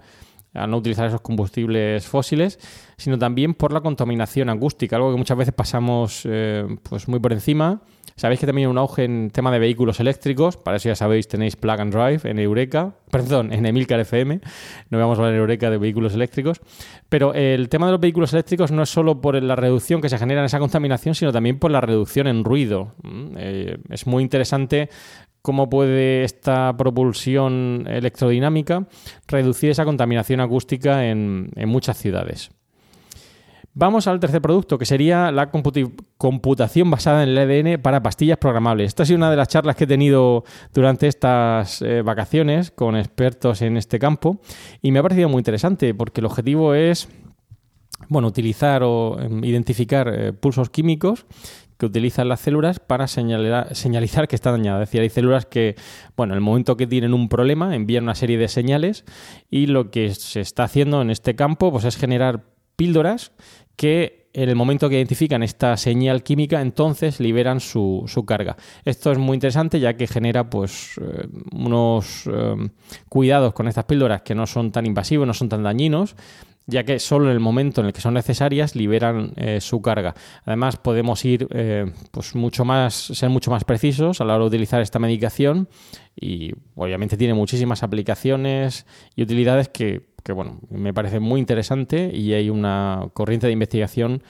al 0.55 0.71
no 0.71 0.79
utilizar 0.79 1.07
esos 1.07 1.21
combustibles 1.21 2.07
fósiles, 2.07 2.59
sino 2.97 3.19
también 3.19 3.55
por 3.55 3.73
la 3.73 3.81
contaminación 3.81 4.49
acústica, 4.49 4.97
algo 4.97 5.13
que 5.13 5.19
muchas 5.19 5.37
veces 5.37 5.55
pasamos 5.55 6.23
eh, 6.25 6.67
pues 6.89 7.09
muy 7.09 7.19
por 7.19 7.33
encima. 7.33 7.83
Sabéis 8.17 8.39
que 8.39 8.47
también 8.47 8.69
hay 8.69 8.71
un 8.71 8.79
auge 8.79 9.05
en 9.05 9.31
tema 9.31 9.51
de 9.51 9.59
vehículos 9.59 9.99
eléctricos, 9.99 10.57
para 10.57 10.77
eso 10.77 10.89
ya 10.89 10.95
sabéis, 10.95 11.27
tenéis 11.27 11.57
Plug 11.57 11.81
and 11.81 11.93
Drive 11.93 12.31
en 12.31 12.39
Eureka, 12.39 12.95
perdón, 13.11 13.53
en 13.53 13.67
Emilcar 13.67 13.99
FM, 13.99 14.41
no 14.91 14.99
vamos 14.99 15.19
a 15.19 15.23
hablar 15.23 15.35
en 15.35 15.41
Eureka 15.41 15.69
de 15.69 15.79
vehículos 15.79 16.15
eléctricos, 16.15 16.61
pero 17.09 17.35
el 17.35 17.69
tema 17.69 17.87
de 17.87 17.93
los 17.93 18.01
vehículos 18.01 18.33
eléctricos 18.33 18.71
no 18.71 18.85
es 18.85 18.91
solo 18.91 19.21
por 19.21 19.43
la 19.43 19.57
reducción 19.57 20.01
que 20.01 20.09
se 20.09 20.17
genera 20.17 20.43
en 20.43 20.47
esa 20.47 20.61
contaminación, 20.61 21.17
sino 21.17 21.33
también 21.33 21.59
por 21.59 21.73
la 21.73 21.81
reducción 21.81 22.29
en 22.29 22.45
ruido. 22.45 22.95
Mm, 23.03 23.27
eh, 23.37 23.79
es 23.91 24.07
muy 24.07 24.23
interesante 24.23 24.89
cómo 25.45 25.69
puede 25.69 26.25
esta 26.25 26.75
propulsión 26.75 27.85
electrodinámica 27.87 28.87
reducir 29.29 29.69
esa 29.69 29.85
contaminación 29.85 30.41
acústica 30.41 31.05
en, 31.05 31.51
muchas 31.67 31.99
ciudades. 31.99 32.51
Vamos 33.75 34.07
al 34.07 34.21
tercer 34.21 34.41
producto, 34.41 34.79
que 34.79 34.87
sería 34.87 35.31
la 35.33 35.51
computación 35.51 36.91
basada 36.91 37.25
en 37.25 37.29
el 37.29 37.39
ADN 37.39 37.83
para 37.83 38.03
pastillas 38.03 38.39
programables. 38.39 38.87
Esta 38.87 39.03
ha 39.03 39.07
sido 39.07 39.19
una 39.19 39.31
de 39.31 39.37
las 39.37 39.49
charlas 39.49 39.77
que 39.77 39.85
he 39.85 39.87
tenido 39.87 40.45
durante 40.73 41.09
estas 41.09 41.83
eh, 41.83 42.01
vacaciones 42.01 42.71
con 42.71 42.97
expertos 42.97 43.61
en 43.61 43.77
este 43.77 43.99
campo 43.99 44.41
y 44.81 44.93
me 44.93 45.01
ha 45.01 45.03
parecido 45.03 45.29
muy 45.29 45.41
interesante 45.41 45.93
porque 45.93 46.23
el 46.23 46.27
objetivo 46.27 46.73
es 46.73 47.07
bueno, 48.09 48.29
utilizar 48.29 48.83
o 48.83 49.19
em, 49.21 49.45
identificar 49.45 50.09
eh, 50.09 50.33
pulsos 50.33 50.71
químicos 50.71 51.27
que 51.79 51.87
utilizan 51.87 52.29
las 52.29 52.41
células 52.41 52.79
para 52.79 53.07
señalizar 53.09 54.29
que 54.29 54.37
está 54.37 54.53
dañada. 54.53 54.83
Es 54.83 54.89
decir, 54.89 55.01
hay 55.01 55.11
células 55.11 55.47
que, 55.47 55.77
bueno, 56.17 56.35
en 56.35 56.39
el 56.39 56.41
momento 56.41 56.77
que 56.77 56.87
tienen 56.87 57.15
un 57.15 57.29
problema, 57.29 57.75
envían 57.75 58.05
una 58.05 58.15
serie 58.15 58.39
de 58.39 58.49
señales 58.49 59.05
y 59.51 59.67
lo 59.67 59.91
que 59.91 60.15
se 60.15 60.41
está 60.41 60.65
haciendo 60.65 61.03
en 61.03 61.11
este 61.11 61.35
campo 61.35 61.73
pues, 61.73 61.85
es 61.85 61.97
generar 61.97 62.45
píldoras 62.77 63.33
que 63.77 64.25
en 64.35 64.49
el 64.49 64.57
momento 64.57 64.89
que 64.89 64.97
identifican 64.97 65.45
esta 65.45 65.77
señal 65.77 66.25
química, 66.25 66.61
entonces 66.61 67.21
liberan 67.21 67.61
su, 67.61 68.05
carga. 68.27 68.57
Esto 68.85 69.13
es 69.13 69.19
muy 69.19 69.37
interesante 69.37 69.79
ya 69.79 69.95
que 69.95 70.09
genera 70.09 70.51
pues, 70.51 70.99
eh, 71.01 71.29
unos 71.53 72.25
eh, 72.27 72.57
cuidados 73.09 73.55
con 73.55 73.69
estas 73.69 73.85
píldoras 73.85 74.23
que 74.23 74.35
no 74.35 74.47
son 74.49 74.73
tan 74.73 74.87
invasivos, 74.87 75.27
no 75.27 75.35
son 75.35 75.49
tan 75.49 75.63
dañinos 75.63 76.17
ya 76.67 76.85
que 76.85 76.99
solo 76.99 77.27
en 77.27 77.33
el 77.33 77.41
momento 77.41 77.81
en 77.81 77.89
el 77.89 77.93
que 77.93 78.01
son 78.01 78.15
necesarias 78.15 78.75
liberan 78.75 79.33
eh, 79.37 79.61
su 79.61 79.83
carga. 79.83 80.15
Además, 80.45 80.77
podemos 80.77 81.25
ir 81.25 81.47
eh, 81.51 81.93
pues 82.11 82.35
mucho 82.35 82.65
más, 82.65 82.95
ser 82.95 83.31
mucho 83.31 83.51
más 83.51 83.65
precisos 83.65 84.21
a 84.21 84.25
la 84.25 84.35
hora 84.35 84.45
de 84.45 84.49
utilizar 84.49 84.81
esta 84.81 84.99
medicación 84.99 85.69
y 86.19 86.53
obviamente 86.75 87.17
tiene 87.17 87.35
muchísimas 87.35 87.83
aplicaciones 87.83 88.87
y 89.15 89.23
utilidades 89.23 89.69
que, 89.69 90.07
bueno, 90.35 90.61
me 90.71 90.95
parece 90.95 91.21
muy 91.21 91.41
interesante 91.41 92.11
y 92.15 92.33
hay 92.33 92.49
una 92.49 93.09
corriente 93.13 93.47
de 93.47 93.53
investigación 93.53 94.23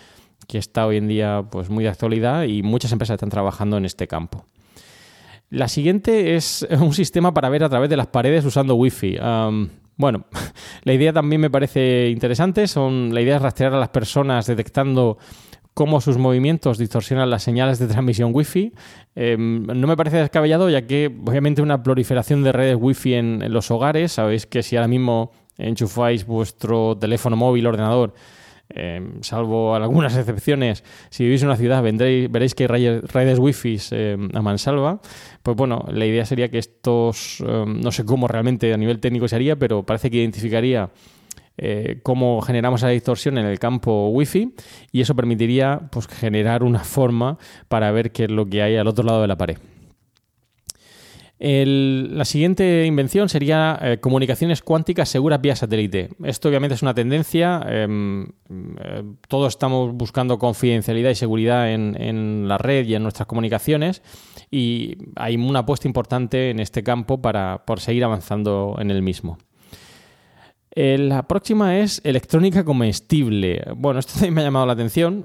que 0.48 0.58
está 0.58 0.86
hoy 0.86 0.96
en 0.96 1.08
día 1.08 1.44
pues 1.50 1.70
muy 1.70 1.84
de 1.84 1.90
actualidad 1.90 2.44
y 2.44 2.62
muchas 2.62 2.92
empresas 2.92 3.14
están 3.14 3.30
trabajando 3.30 3.76
en 3.76 3.84
este 3.84 4.08
campo. 4.08 4.44
La 5.50 5.68
siguiente 5.68 6.34
es 6.34 6.66
un 6.80 6.94
sistema 6.94 7.32
para 7.32 7.48
ver 7.48 7.62
a 7.62 7.68
través 7.68 7.88
de 7.88 7.96
las 7.96 8.08
paredes 8.08 8.44
usando 8.44 8.74
Wi-Fi. 8.74 9.18
Bueno, 9.96 10.26
la 10.82 10.92
idea 10.92 11.12
también 11.12 11.40
me 11.40 11.50
parece 11.50 12.08
interesante. 12.10 12.66
Son, 12.66 13.14
la 13.14 13.20
idea 13.20 13.36
es 13.36 13.42
rastrear 13.42 13.74
a 13.74 13.78
las 13.78 13.90
personas 13.90 14.46
detectando 14.46 15.18
cómo 15.74 16.00
sus 16.00 16.16
movimientos 16.18 16.78
distorsionan 16.78 17.28
las 17.28 17.42
señales 17.42 17.78
de 17.78 17.88
transmisión 17.88 18.30
Wi-Fi. 18.32 18.72
Em, 19.16 19.66
no 19.66 19.86
me 19.86 19.96
parece 19.96 20.18
descabellado, 20.18 20.70
ya 20.70 20.86
que 20.86 21.06
obviamente 21.06 21.62
una 21.62 21.82
proliferación 21.82 22.44
de 22.44 22.52
redes 22.52 22.76
Wi-Fi 22.80 23.14
en, 23.14 23.52
los 23.52 23.70
hogares, 23.70 24.12
sabéis 24.12 24.46
que 24.46 24.62
si 24.62 24.76
ahora 24.76 24.88
mismo 24.88 25.32
enchufáis 25.58 26.26
vuestro 26.26 26.96
teléfono 26.96 27.36
móvil, 27.36 27.66
ordenador, 27.66 28.14
em, 28.68 29.22
salvo 29.22 29.74
algunas 29.74 30.16
excepciones, 30.18 30.84
si 31.10 31.24
vivís 31.24 31.42
en 31.42 31.48
una 31.48 31.56
ciudad 31.56 31.82
veréis 31.82 32.54
que 32.54 32.68
hay 32.70 33.00
redes 33.00 33.38
wifi 33.38 33.78
eh, 33.90 34.16
a 34.32 34.42
mansalva. 34.42 35.00
Pues 35.42 35.56
bueno, 35.56 35.84
la 35.90 36.06
idea 36.06 36.24
sería 36.24 36.48
que 36.48 36.58
estos, 36.58 37.40
em, 37.46 37.80
no 37.80 37.92
sé 37.92 38.04
cómo 38.04 38.28
realmente 38.28 38.72
a 38.72 38.76
nivel 38.76 39.00
técnico 39.00 39.28
se 39.28 39.36
haría, 39.36 39.56
pero 39.56 39.84
parece 39.84 40.10
que 40.10 40.18
identificaría 40.18 40.90
eh, 41.56 42.00
cómo 42.02 42.40
generamos 42.42 42.80
esa 42.80 42.88
distorsión 42.88 43.38
en 43.38 43.46
el 43.46 43.60
campo 43.60 44.08
Wi-Fi 44.08 44.54
y 44.90 45.00
eso 45.00 45.14
permitiría 45.14 45.88
pues, 45.92 46.08
generar 46.08 46.64
una 46.64 46.80
forma 46.80 47.38
para 47.68 47.92
ver 47.92 48.10
qué 48.10 48.24
es 48.24 48.30
lo 48.30 48.46
que 48.46 48.62
hay 48.62 48.76
al 48.76 48.88
otro 48.88 49.04
lado 49.04 49.22
de 49.22 49.28
la 49.28 49.36
pared. 49.36 49.58
La 51.38 52.24
siguiente 52.24 52.86
invención 52.86 53.28
sería 53.28 53.78
eh, 53.82 53.98
comunicaciones 53.98 54.62
cuánticas 54.62 55.08
seguras 55.08 55.40
vía 55.40 55.56
satélite. 55.56 56.10
Esto 56.22 56.48
obviamente 56.48 56.74
es 56.74 56.82
una 56.82 56.94
tendencia. 56.94 57.60
Em, 57.66 58.24
eh, 58.24 59.02
todos 59.28 59.52
estamos 59.52 59.92
buscando 59.94 60.38
confidencialidad 60.38 61.10
y 61.10 61.14
seguridad 61.16 61.70
en, 61.72 62.00
en, 62.00 62.48
la 62.48 62.56
red 62.56 62.86
y 62.86 62.94
en 62.94 63.02
nuestras 63.02 63.26
comunicaciones 63.26 64.02
y 64.50 64.96
hay 65.16 65.36
una 65.36 65.60
apuesta 65.60 65.88
importante 65.88 66.50
en 66.50 66.60
este 66.60 66.82
campo 66.82 67.20
para 67.20 67.64
por 67.66 67.80
seguir 67.80 68.04
avanzando 68.04 68.76
en 68.78 68.90
el 68.90 69.02
mismo. 69.02 69.38
Eh, 70.76 70.98
la 70.98 71.22
próxima 71.22 71.78
es 71.78 72.00
electrónica 72.04 72.64
comestible. 72.64 73.62
Bueno, 73.76 74.00
esto 74.00 74.14
también 74.14 74.34
me 74.34 74.40
ha 74.40 74.44
llamado 74.44 74.66
la 74.66 74.72
atención. 74.72 75.24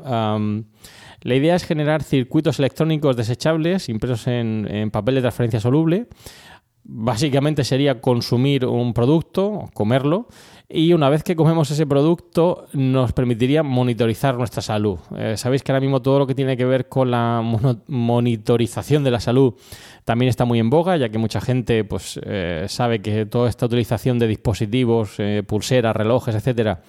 La 1.21 1.36
idea 1.36 1.55
es 1.55 1.63
generar 1.63 2.03
circuitos 2.03 2.60
electrónicos 2.60 3.15
desechables 3.15 3.89
impresos 3.89 4.27
en, 4.27 4.89
papel 4.91 5.15
de 5.15 5.21
transferencia 5.21 5.60
soluble 5.60 6.08
básicamente 6.91 7.63
sería 7.63 8.01
consumir 8.01 8.65
un 8.65 8.93
producto, 8.93 9.69
comerlo, 9.73 10.27
y 10.67 10.93
una 10.93 11.10
vez 11.10 11.23
que 11.23 11.36
comemos 11.36 11.69
ese 11.71 11.86
producto 11.86 12.67
nos 12.73 13.12
permitiría 13.13 13.62
monitorizar 13.63 14.36
nuestra 14.38 14.62
salud. 14.62 14.99
Eh, 15.15 15.36
Sabéis 15.38 15.63
que 15.63 15.71
ahora 15.71 15.82
mismo 15.82 16.01
todo 16.01 16.19
lo 16.19 16.27
que 16.27 16.36
tiene 16.36 16.58
que 16.58 16.65
ver 16.65 16.88
con 16.89 17.12
la 17.12 17.43
monitorización 17.88 19.03
de 19.03 19.12
la 19.12 19.19
salud 19.19 19.53
también 20.03 20.29
está 20.29 20.45
muy 20.45 20.60
en 20.60 20.69
boga, 20.69 20.97
ya 20.97 21.10
que 21.10 21.17
mucha 21.17 21.41
gente 21.41 21.84
pues, 21.84 22.19
eh, 22.23 22.65
sabe 22.67 23.01
que 23.01 23.25
toda 23.25 23.49
esta 23.49 23.67
utilización 23.67 24.17
de 24.17 24.27
dispositivos, 24.27 25.15
eh, 25.19 25.43
pulseras, 25.45 25.95
relojes, 25.95 26.36
etcétera, 26.36 26.82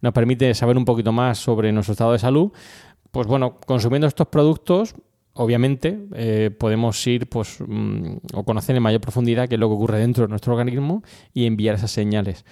nos 0.00 0.12
permite 0.12 0.54
saber 0.54 0.76
un 0.76 0.84
poquito 0.84 1.12
más 1.12 1.38
sobre 1.38 1.72
nuestro 1.72 1.92
estado 1.92 2.12
de 2.12 2.18
salud. 2.18 2.52
Pues 3.10 3.26
bueno, 3.26 3.58
consumiendo 3.66 4.06
estos 4.06 4.28
productos 4.28 4.94
obviamente 5.34 6.50
podemos 6.58 7.06
ir 7.06 7.28
pues, 7.28 7.58
mm, 7.66 8.16
o 8.34 8.44
conocer 8.44 8.76
en 8.76 8.82
mayor 8.82 9.00
profundidad 9.00 9.48
qué 9.48 9.54
es 9.54 9.60
lo 9.60 9.68
que 9.68 9.74
ocurre 9.74 9.98
dentro 9.98 10.24
de 10.24 10.28
nuestro 10.28 10.52
organismo 10.52 11.02
y 11.32 11.46
enviar 11.46 11.76
esas 11.76 11.90
señales. 11.90 12.44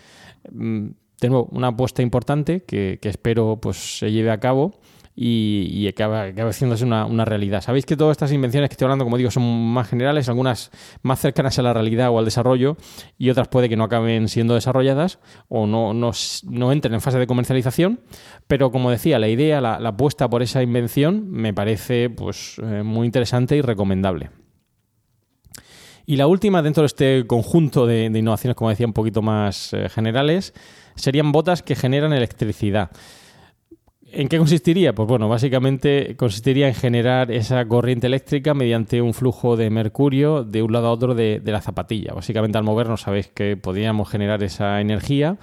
Mm, 0.50 0.90
tengo 1.18 1.48
una 1.52 1.68
apuesta 1.68 2.02
importante 2.02 2.62
que, 2.62 2.98
espero 3.02 3.58
pues 3.60 3.98
se 3.98 4.12
lleve 4.12 4.30
a 4.30 4.38
cabo 4.38 4.78
y, 5.20 5.68
y 5.72 5.88
acabe, 5.88 6.32
haciéndose 6.40 6.84
una, 6.84 7.24
realidad. 7.24 7.60
Sabéis 7.60 7.84
que 7.84 7.96
todas 7.96 8.12
estas 8.12 8.30
invenciones 8.30 8.70
que 8.70 8.74
estoy 8.74 8.84
hablando, 8.84 9.04
como 9.04 9.16
digo, 9.16 9.32
son 9.32 9.42
más 9.72 9.88
generales, 9.88 10.28
algunas 10.28 10.70
más 11.02 11.18
cercanas 11.18 11.58
a 11.58 11.62
la 11.62 11.74
realidad 11.74 12.10
o 12.10 12.20
al 12.20 12.24
desarrollo 12.24 12.76
y 13.18 13.28
otras 13.28 13.48
puede 13.48 13.68
que 13.68 13.76
no 13.76 13.82
acaben 13.82 14.28
siendo 14.28 14.54
desarrolladas 14.54 15.18
o 15.48 15.66
no, 15.66 15.92
no, 15.92 16.72
entren 16.72 16.94
en 16.94 17.00
fase 17.00 17.18
de 17.18 17.26
comercialización, 17.26 17.98
pero 18.46 18.70
como 18.70 18.92
decía, 18.92 19.18
la 19.18 19.26
idea, 19.26 19.60
la, 19.60 19.74
apuesta 19.88 20.30
por 20.30 20.42
esa 20.42 20.62
invención 20.62 21.28
me 21.32 21.52
parece 21.52 22.10
pues, 22.10 22.60
eh, 22.62 22.84
muy 22.84 23.06
interesante 23.06 23.56
y 23.56 23.60
recomendable. 23.60 24.30
Y 26.06 26.14
la 26.14 26.28
última, 26.28 26.62
dentro 26.62 26.82
de 26.82 26.86
este 26.86 27.26
conjunto 27.26 27.86
de, 27.86 28.04
innovaciones, 28.04 28.54
como 28.54 28.70
decía, 28.70 28.86
un 28.86 28.92
poquito 28.92 29.20
más 29.20 29.72
eh, 29.72 29.88
generales, 29.88 30.54
serían 30.94 31.32
botas 31.32 31.64
que 31.64 31.74
generan 31.74 32.12
electricidad. 32.12 32.90
¿En 34.10 34.28
qué 34.28 34.38
consistiría? 34.38 34.94
Pues 34.94 35.06
bueno, 35.06 35.28
básicamente 35.28 36.16
consistiría 36.16 36.68
en 36.68 36.74
generar 36.74 37.30
esa 37.30 37.66
corriente 37.66 38.06
eléctrica 38.06 38.54
mediante 38.54 39.02
un 39.02 39.12
flujo 39.12 39.56
de 39.56 39.68
mercurio 39.68 40.44
de 40.44 40.62
un 40.62 40.72
lado 40.72 40.88
a 40.88 40.92
otro 40.92 41.14
de, 41.14 41.42
la 41.44 41.60
zapatilla. 41.60 42.14
Básicamente 42.14 42.56
al 42.56 42.64
movernos 42.64 43.02
sabéis 43.02 43.28
que 43.28 43.56
podríamos 43.56 44.08
generar 44.08 44.42
esa 44.42 44.80
energía 44.80 45.38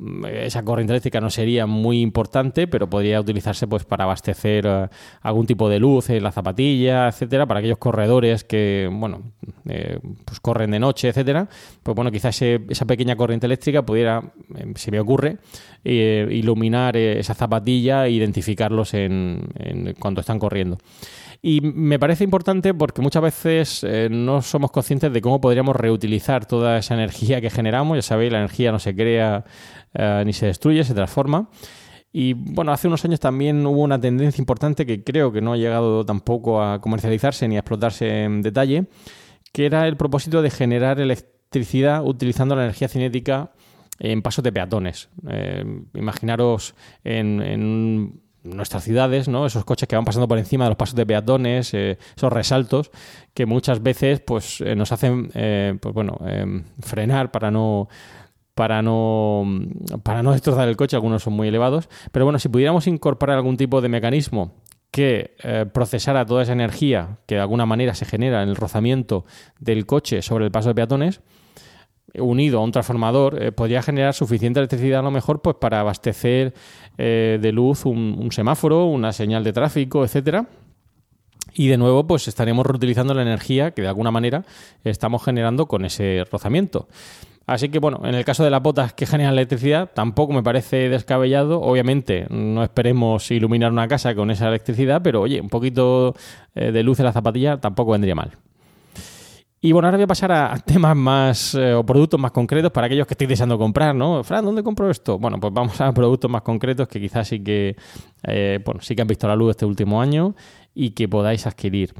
Mm, 0.00 0.24
esa 0.24 0.64
corriente 0.64 0.94
eléctrica 0.94 1.20
no 1.20 1.28
sería 1.28 1.66
muy 1.66 2.00
importante, 2.00 2.66
pero 2.66 2.88
podría 2.88 3.20
utilizarse 3.20 3.66
pues 3.66 3.84
para 3.84 4.04
abastecer 4.04 4.64
eh, 4.66 4.88
algún 5.20 5.46
tipo 5.46 5.68
de 5.68 5.78
luz 5.78 6.08
en 6.08 6.22
la 6.22 6.32
zapatilla, 6.32 7.08
etcétera, 7.08 7.46
para 7.46 7.60
aquellos 7.60 7.76
corredores 7.76 8.42
que, 8.44 8.88
bueno, 8.90 9.32
eh, 9.70 9.98
pues 10.24 10.40
corren 10.40 10.70
de 10.70 10.78
noche, 10.78 11.08
etcétera. 11.08 11.48
Pues 11.82 11.94
bueno, 11.94 12.10
quizás 12.10 12.40
esa 12.42 12.84
pequeña 12.84 13.16
corriente 13.16 13.46
eléctrica 13.46 13.84
pudiera, 13.84 14.22
eh, 14.56 14.72
si 14.74 14.90
me 14.90 15.00
ocurre, 15.00 15.38
iluminar 15.84 16.96
esa 16.96 17.34
zapatilla 17.34 18.06
e 18.06 18.10
identificarlos 18.10 18.94
en, 18.94 19.94
cuando 19.98 20.20
están 20.20 20.38
corriendo. 20.38 20.78
Y 21.42 21.62
me 21.62 21.98
parece 21.98 22.24
importante 22.24 22.74
porque 22.74 23.00
muchas 23.00 23.22
veces 23.22 23.84
eh, 23.84 24.08
no 24.10 24.42
somos 24.42 24.70
conscientes 24.70 25.10
de 25.10 25.22
cómo 25.22 25.40
podríamos 25.40 25.74
reutilizar 25.74 26.44
toda 26.44 26.78
esa 26.78 26.94
energía 26.94 27.40
que 27.40 27.48
generamos. 27.48 27.96
Ya 27.96 28.02
sabéis, 28.02 28.30
la 28.30 28.38
energía 28.38 28.72
no 28.72 28.78
se 28.78 28.94
crea 28.94 29.44
eh, 29.94 30.22
ni 30.26 30.34
se 30.34 30.46
destruye, 30.46 30.84
se 30.84 30.92
transforma. 30.92 31.48
Y 32.12 32.34
bueno, 32.34 32.72
hace 32.72 32.88
unos 32.88 33.04
años 33.04 33.20
también 33.20 33.64
hubo 33.64 33.82
una 33.82 33.98
tendencia 33.98 34.42
importante 34.42 34.84
que 34.84 35.02
creo 35.02 35.32
que 35.32 35.40
no 35.40 35.52
ha 35.54 35.56
llegado 35.56 36.04
tampoco 36.04 36.62
a 36.62 36.80
comercializarse 36.80 37.48
ni 37.48 37.56
a 37.56 37.60
explotarse 37.60 38.24
en 38.24 38.42
detalle, 38.42 38.86
que 39.52 39.66
era 39.66 39.86
el 39.88 39.96
propósito 39.96 40.42
de 40.42 40.50
generar 40.50 41.00
electricidad 41.00 42.04
utilizando 42.04 42.54
la 42.54 42.64
energía 42.64 42.88
cinética 42.88 43.52
en 43.98 44.22
pasos 44.22 44.42
de 44.42 44.52
peatones. 44.52 45.10
Eh, 45.28 45.64
imaginaros 45.94 46.74
en 47.04 48.20
nuestras 48.42 48.84
ciudades, 48.84 49.28
¿no? 49.28 49.44
Esos 49.44 49.64
coches 49.64 49.86
que 49.86 49.96
van 49.96 50.04
pasando 50.04 50.26
por 50.26 50.38
encima 50.38 50.64
de 50.64 50.70
los 50.70 50.76
pasos 50.76 50.96
de 50.96 51.04
peatones, 51.04 51.74
eh, 51.74 51.98
esos 52.16 52.32
resaltos 52.32 52.90
que 53.34 53.44
muchas 53.44 53.82
veces, 53.82 54.20
pues, 54.20 54.62
eh, 54.62 54.74
nos 54.74 54.92
hacen, 54.92 55.28
pues 55.80 55.94
bueno, 55.94 56.18
frenar 56.80 57.30
para 57.30 57.50
no 57.50 57.88
para 58.54 58.82
no 58.82 59.44
para 60.02 60.22
no 60.22 60.32
destrozar 60.32 60.68
el 60.68 60.76
coche. 60.76 60.96
Algunos 60.96 61.22
son 61.22 61.34
muy 61.34 61.48
elevados, 61.48 61.88
pero 62.12 62.24
bueno, 62.24 62.38
si 62.38 62.48
pudiéramos 62.48 62.86
incorporar 62.86 63.36
algún 63.36 63.56
tipo 63.56 63.80
de 63.80 63.88
mecanismo 63.88 64.54
que 64.90 65.36
procesara 65.72 66.26
toda 66.26 66.42
esa 66.42 66.52
energía 66.52 67.18
que 67.26 67.36
de 67.36 67.40
alguna 67.40 67.64
manera 67.64 67.94
se 67.94 68.04
genera 68.04 68.42
en 68.42 68.48
el 68.48 68.56
rozamiento 68.56 69.24
del 69.60 69.86
coche 69.86 70.20
sobre 70.20 70.46
el 70.46 70.50
paso 70.50 70.70
de 70.70 70.74
peatones, 70.74 71.20
unido 72.18 72.58
a 72.58 72.64
un 72.64 72.72
transformador, 72.72 73.42
eh, 73.42 73.52
podría 73.52 73.82
generar 73.82 74.14
suficiente 74.14 74.58
electricidad 74.58 75.00
a 75.00 75.02
lo 75.02 75.10
mejor 75.10 75.42
pues, 75.42 75.56
para 75.56 75.80
abastecer 75.80 76.54
eh, 76.98 77.38
de 77.40 77.52
luz 77.52 77.84
un, 77.84 78.28
semáforo, 78.32 78.86
una 78.86 79.12
señal 79.12 79.44
de 79.44 79.52
tráfico, 79.52 80.04
etcétera. 80.04 80.46
Y 81.52 81.68
de 81.68 81.76
nuevo, 81.76 82.06
pues 82.06 82.28
estaríamos 82.28 82.64
reutilizando 82.64 83.12
la 83.12 83.22
energía 83.22 83.72
que 83.72 83.82
de 83.82 83.88
alguna 83.88 84.10
manera 84.10 84.44
estamos 84.84 85.24
generando 85.24 85.66
con 85.66 85.84
ese 85.84 86.24
rozamiento. 86.30 86.86
Así 87.50 87.68
que 87.68 87.80
bueno, 87.80 88.00
en 88.04 88.14
el 88.14 88.24
caso 88.24 88.44
de 88.44 88.50
las 88.50 88.62
botas 88.62 88.92
que 88.92 89.06
generan 89.06 89.32
electricidad, 89.32 89.90
tampoco 89.92 90.32
me 90.32 90.40
parece 90.40 90.88
descabellado. 90.88 91.60
Obviamente, 91.60 92.28
no 92.30 92.62
esperemos 92.62 93.28
iluminar 93.32 93.72
una 93.72 93.88
casa 93.88 94.14
con 94.14 94.30
esa 94.30 94.46
electricidad, 94.46 95.02
pero 95.02 95.22
oye, 95.22 95.40
un 95.40 95.48
poquito 95.48 96.14
eh, 96.54 96.70
de 96.70 96.82
luz 96.84 97.00
en 97.00 97.06
la 97.06 97.12
zapatilla 97.12 97.60
tampoco 97.60 97.90
vendría 97.90 98.14
mal. 98.14 98.36
Y 99.62 99.72
bueno, 99.72 99.88
ahora 99.88 99.98
voy 99.98 100.04
a 100.04 100.06
pasar 100.06 100.32
a 100.32 100.58
temas 100.58 100.96
más 100.96 101.54
eh, 101.54 101.74
o 101.74 101.84
productos 101.84 102.18
más 102.18 102.30
concretos 102.30 102.72
para 102.72 102.86
aquellos 102.86 103.06
que 103.06 103.12
estéis 103.12 103.28
deseando 103.28 103.58
comprar, 103.58 103.94
¿no? 103.94 104.24
Fran, 104.24 104.42
¿dónde 104.42 104.62
compro 104.62 104.90
esto? 104.90 105.18
Bueno, 105.18 105.38
pues 105.38 105.52
vamos 105.52 105.78
a 105.82 105.92
productos 105.92 106.30
más 106.30 106.40
concretos 106.40 106.88
que 106.88 106.98
quizás 106.98 107.28
sí 107.28 107.40
que, 107.40 107.76
eh, 108.22 108.58
bueno, 108.64 108.80
sí 108.80 108.96
que 108.96 109.02
han 109.02 109.08
visto 109.08 109.28
la 109.28 109.36
luz 109.36 109.50
este 109.50 109.66
último 109.66 110.00
año 110.00 110.34
y 110.74 110.92
que 110.92 111.08
podáis 111.08 111.46
adquirir. 111.46 111.92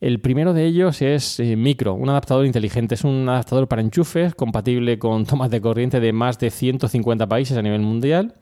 El 0.00 0.20
primero 0.20 0.52
de 0.52 0.64
ellos 0.66 1.02
es 1.02 1.40
eh, 1.40 1.56
Micro, 1.56 1.94
un 1.94 2.08
adaptador 2.08 2.46
inteligente. 2.46 2.94
Es 2.94 3.02
un 3.02 3.28
adaptador 3.28 3.66
para 3.66 3.82
enchufes 3.82 4.36
compatible 4.36 5.00
con 5.00 5.26
tomas 5.26 5.50
de 5.50 5.60
corriente 5.60 5.98
de 5.98 6.12
más 6.12 6.38
de 6.38 6.50
150 6.50 7.26
países 7.26 7.56
a 7.56 7.62
nivel 7.62 7.80
mundial. 7.80 8.36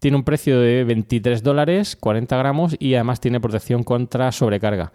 Tiene 0.00 0.16
un 0.16 0.24
precio 0.24 0.60
de 0.60 0.84
23 0.84 1.42
dólares, 1.42 1.96
40 1.96 2.36
gramos 2.38 2.76
y 2.78 2.94
además 2.94 3.20
tiene 3.20 3.40
protección 3.40 3.82
contra 3.82 4.32
sobrecarga. 4.32 4.92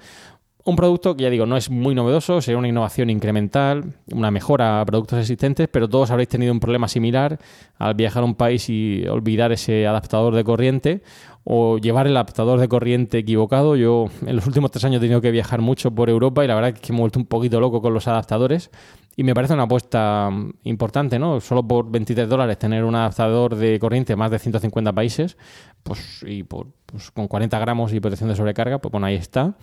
Un 0.66 0.78
producto 0.78 1.18
que 1.18 1.24
ya 1.24 1.30
digo, 1.30 1.46
no 1.46 1.58
es 1.58 1.70
muy 1.70 1.94
novedoso, 1.94 2.40
sería 2.40 2.58
una 2.58 2.70
innovación 2.70 3.10
incremental, 3.10 3.96
una 4.14 4.32
mejora 4.32 4.80
a 4.80 4.86
productos 4.86 5.20
existentes, 5.20 5.68
pero 5.68 5.90
todos 5.90 6.10
habréis 6.10 6.30
tenido 6.30 6.54
un 6.54 6.62
problema 6.62 6.88
similar 6.88 7.38
al 7.78 7.96
viajar 7.96 8.24
a 8.24 8.26
un 8.26 8.36
país 8.36 8.70
y 8.70 9.06
olvidar 9.08 9.52
ese 9.52 9.86
adaptador 9.86 10.34
de 10.34 10.46
corriente 10.46 11.04
o 11.44 11.80
llevar 11.80 12.08
el 12.08 12.16
adaptador 12.16 12.62
de 12.62 12.70
corriente 12.70 13.18
equivocado. 13.18 13.76
Yo 13.76 14.06
en 14.26 14.38
los 14.38 14.48
últimos 14.48 14.72
tres 14.72 14.86
años 14.86 15.00
he 15.00 15.02
tenido 15.02 15.20
que 15.20 15.32
viajar 15.32 15.60
mucho 15.60 15.92
por 15.92 16.10
Europa 16.10 16.46
y 16.46 16.48
la 16.48 16.56
verdad 16.56 16.72
es 16.74 16.80
que 16.80 16.94
me 16.94 17.00
he 17.00 17.02
vuelto 17.02 17.20
un 17.20 17.26
poquito 17.26 17.60
loco 17.60 17.82
con 17.82 17.94
los 17.94 18.08
adaptadores 18.08 18.72
y 19.18 19.24
me 19.24 19.34
parece 19.34 19.54
una 19.54 19.64
apuesta 19.64 20.30
importante, 20.64 21.20
¿no? 21.20 21.42
Solo 21.42 21.68
por 21.68 21.92
23 21.92 22.30
dólares 22.30 22.58
tener 22.58 22.86
un 22.86 22.96
adaptador 22.96 23.56
de 23.56 23.78
corriente 23.80 24.16
más 24.16 24.32
de 24.32 24.40
150 24.40 24.94
países, 24.94 25.38
pues 25.84 26.24
y 26.26 26.44
por, 26.44 26.68
pues, 26.86 27.12
con 27.12 27.28
40 27.28 27.60
gramos 27.60 27.94
y 27.94 28.00
protección 28.00 28.30
de 28.30 28.38
sobrecarga, 28.38 28.80
pues 28.80 28.92
bueno, 28.92 29.08
ahí 29.08 29.16
está. 29.16 29.56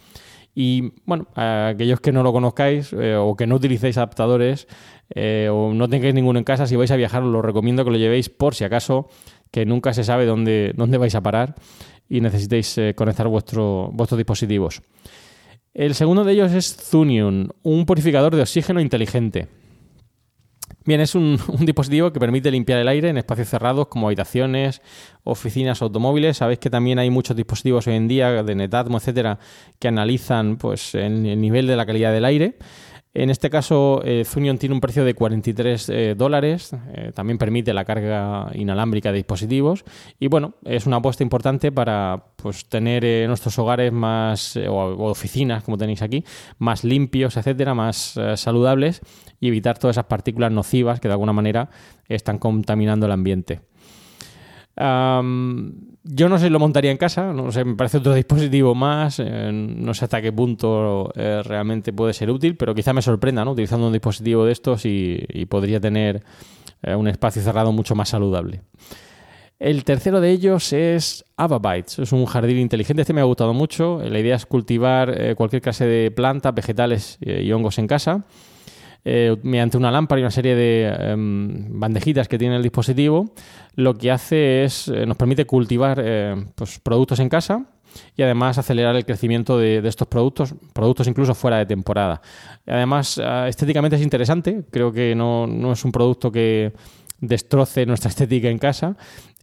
Y 0.54 0.92
bueno, 1.04 1.28
aquellos 1.34 2.00
que 2.00 2.12
no 2.12 2.22
lo 2.22 2.32
conozcáis 2.32 2.92
eh, 2.92 3.16
o 3.16 3.36
que 3.36 3.46
no 3.46 3.56
utilicéis 3.56 3.96
adaptadores 3.96 4.66
eh, 5.14 5.48
o 5.50 5.72
no 5.72 5.88
tengáis 5.88 6.14
ninguno 6.14 6.38
en 6.38 6.44
casa, 6.44 6.66
si 6.66 6.76
vais 6.76 6.90
a 6.90 6.96
viajar 6.96 7.22
os 7.22 7.30
lo 7.30 7.42
recomiendo 7.42 7.84
que 7.84 7.90
lo 7.90 7.98
llevéis 7.98 8.28
por 8.28 8.54
si 8.54 8.64
acaso, 8.64 9.08
que 9.50 9.64
nunca 9.64 9.92
se 9.94 10.04
sabe 10.04 10.26
dónde, 10.26 10.72
dónde 10.76 10.98
vais 10.98 11.14
a 11.14 11.20
parar 11.20 11.54
y 12.08 12.20
necesitéis 12.20 12.76
eh, 12.78 12.94
conectar 12.96 13.28
vuestro, 13.28 13.90
vuestros 13.92 14.18
dispositivos. 14.18 14.82
El 15.72 15.94
segundo 15.94 16.24
de 16.24 16.32
ellos 16.32 16.52
es 16.52 16.74
Zunion, 16.76 17.52
un 17.62 17.86
purificador 17.86 18.34
de 18.34 18.42
oxígeno 18.42 18.80
inteligente. 18.80 19.46
Bien, 20.84 21.00
es 21.00 21.14
un, 21.14 21.38
dispositivo 21.60 22.12
que 22.12 22.20
permite 22.20 22.50
limpiar 22.50 22.80
el 22.80 22.88
aire 22.88 23.10
en 23.10 23.18
espacios 23.18 23.48
cerrados 23.48 23.88
como 23.88 24.06
habitaciones, 24.06 24.80
oficinas, 25.24 25.82
automóviles. 25.82 26.38
Sabéis 26.38 26.58
que 26.58 26.70
también 26.70 26.98
hay 26.98 27.10
muchos 27.10 27.36
dispositivos 27.36 27.86
hoy 27.86 27.94
en 27.94 28.08
día 28.08 28.42
de 28.42 28.54
Netatmo, 28.54 28.98
etcétera, 28.98 29.38
que 29.78 29.88
analizan 29.88 30.56
pues, 30.56 30.94
el 30.94 31.40
nivel 31.40 31.66
de 31.66 31.76
la 31.76 31.86
calidad 31.86 32.12
del 32.12 32.24
aire. 32.24 32.56
En 33.12 33.28
este 33.28 33.50
caso, 33.50 34.02
eh, 34.04 34.24
Zunion 34.24 34.56
tiene 34.56 34.74
un 34.74 34.80
precio 34.80 35.04
de 35.04 35.14
43 35.14 35.88
eh, 35.88 36.14
dólares. 36.16 36.70
Eh, 36.94 37.10
también 37.12 37.38
permite 37.38 37.74
la 37.74 37.84
carga 37.84 38.50
inalámbrica 38.54 39.10
de 39.10 39.16
dispositivos. 39.16 39.84
Y 40.20 40.28
bueno, 40.28 40.54
es 40.64 40.86
una 40.86 40.96
apuesta 40.96 41.24
importante 41.24 41.72
para 41.72 42.26
pues, 42.36 42.68
tener 42.68 43.26
nuestros 43.26 43.58
hogares 43.58 43.92
más, 43.92 44.56
o, 44.56 45.10
oficinas, 45.10 45.64
como 45.64 45.76
tenéis 45.76 46.02
aquí, 46.02 46.24
más 46.58 46.84
limpios, 46.84 47.36
etcétera, 47.36 47.74
más 47.74 48.18
saludables 48.36 49.00
y 49.40 49.48
evitar 49.48 49.78
todas 49.78 49.94
esas 49.94 50.06
partículas 50.06 50.52
nocivas 50.52 51.00
que 51.00 51.08
de 51.08 51.12
alguna 51.12 51.32
manera 51.32 51.70
están 52.08 52.38
contaminando 52.38 53.06
el 53.06 53.12
ambiente. 53.12 53.69
Yo 54.76 56.28
no 56.28 56.38
sé 56.38 56.46
si 56.46 56.50
lo 56.50 56.58
montaría 56.58 56.90
en 56.90 56.96
casa, 56.96 57.32
no 57.32 57.52
sé, 57.52 57.64
me 57.64 57.74
parece 57.74 57.98
otro 57.98 58.14
dispositivo 58.14 58.74
más, 58.74 59.20
eh, 59.20 59.50
no 59.52 59.94
sé 59.94 60.04
hasta 60.04 60.22
qué 60.22 60.32
punto 60.32 61.12
eh, 61.14 61.42
realmente 61.44 61.92
puede 61.92 62.12
ser 62.12 62.30
útil, 62.30 62.56
pero 62.56 62.74
quizá 62.74 62.92
me 62.92 63.02
sorprenda, 63.02 63.44
¿no? 63.44 63.52
Utilizando 63.52 63.86
un 63.86 63.92
dispositivo 63.92 64.44
de 64.44 64.52
estos 64.52 64.84
y, 64.84 65.46
podría 65.48 65.80
tener 65.80 66.22
eh, 66.82 66.94
un 66.94 67.08
espacio 67.08 67.42
cerrado 67.42 67.72
mucho 67.72 67.94
más 67.94 68.08
saludable. 68.08 68.62
El 69.58 69.84
tercero 69.84 70.20
de 70.22 70.30
ellos 70.30 70.72
es 70.72 71.24
Avabytes, 71.36 71.98
es 71.98 72.12
un 72.12 72.24
jardín 72.24 72.58
inteligente, 72.58 73.02
este 73.02 73.12
me 73.12 73.20
ha 73.20 73.24
gustado 73.24 73.52
mucho, 73.52 74.00
la 74.02 74.18
idea 74.18 74.36
es 74.36 74.46
cultivar 74.46 75.34
cualquier 75.36 75.60
clase 75.60 75.84
de 75.84 76.10
plantas, 76.10 76.54
vegetales 76.54 77.18
y 77.20 77.52
hongos 77.52 77.78
en 77.78 77.86
casa 77.86 78.24
eh, 79.04 79.36
mediante 79.42 79.76
una 79.76 79.90
lámpara 79.90 80.20
y 80.20 80.22
una 80.22 80.30
serie 80.30 80.54
de 80.54 80.86
em, 80.86 81.78
bandejitas 81.80 82.28
que 82.28 82.38
tiene 82.38 82.56
el 82.56 82.62
dispositivo, 82.62 83.32
lo 83.74 83.94
que 83.94 84.10
hace 84.10 84.64
es, 84.64 84.88
eh, 84.88 85.06
nos 85.06 85.16
permite 85.16 85.46
cultivar 85.46 86.00
eh, 86.02 86.36
pues, 86.54 86.78
productos 86.78 87.18
en 87.20 87.28
casa 87.28 87.64
y 88.16 88.22
además 88.22 88.58
acelerar 88.58 88.94
el 88.96 89.04
crecimiento 89.04 89.58
de, 89.58 89.78
estos 89.86 90.06
productos, 90.06 90.54
productos 90.72 91.06
incluso 91.06 91.34
fuera 91.34 91.58
de 91.58 91.66
temporada. 91.66 92.20
Además, 92.66 93.20
ah, 93.24 93.48
estéticamente 93.48 93.96
es 93.96 94.02
interesante, 94.02 94.64
creo 94.70 94.92
que 94.92 95.14
no, 95.14 95.46
no 95.46 95.72
es 95.72 95.84
un 95.84 95.92
producto 95.92 96.30
que 96.30 96.72
destroce 97.20 97.86
nuestra 97.86 98.10
estética 98.10 98.48
en 98.48 98.58
casa 98.58 98.96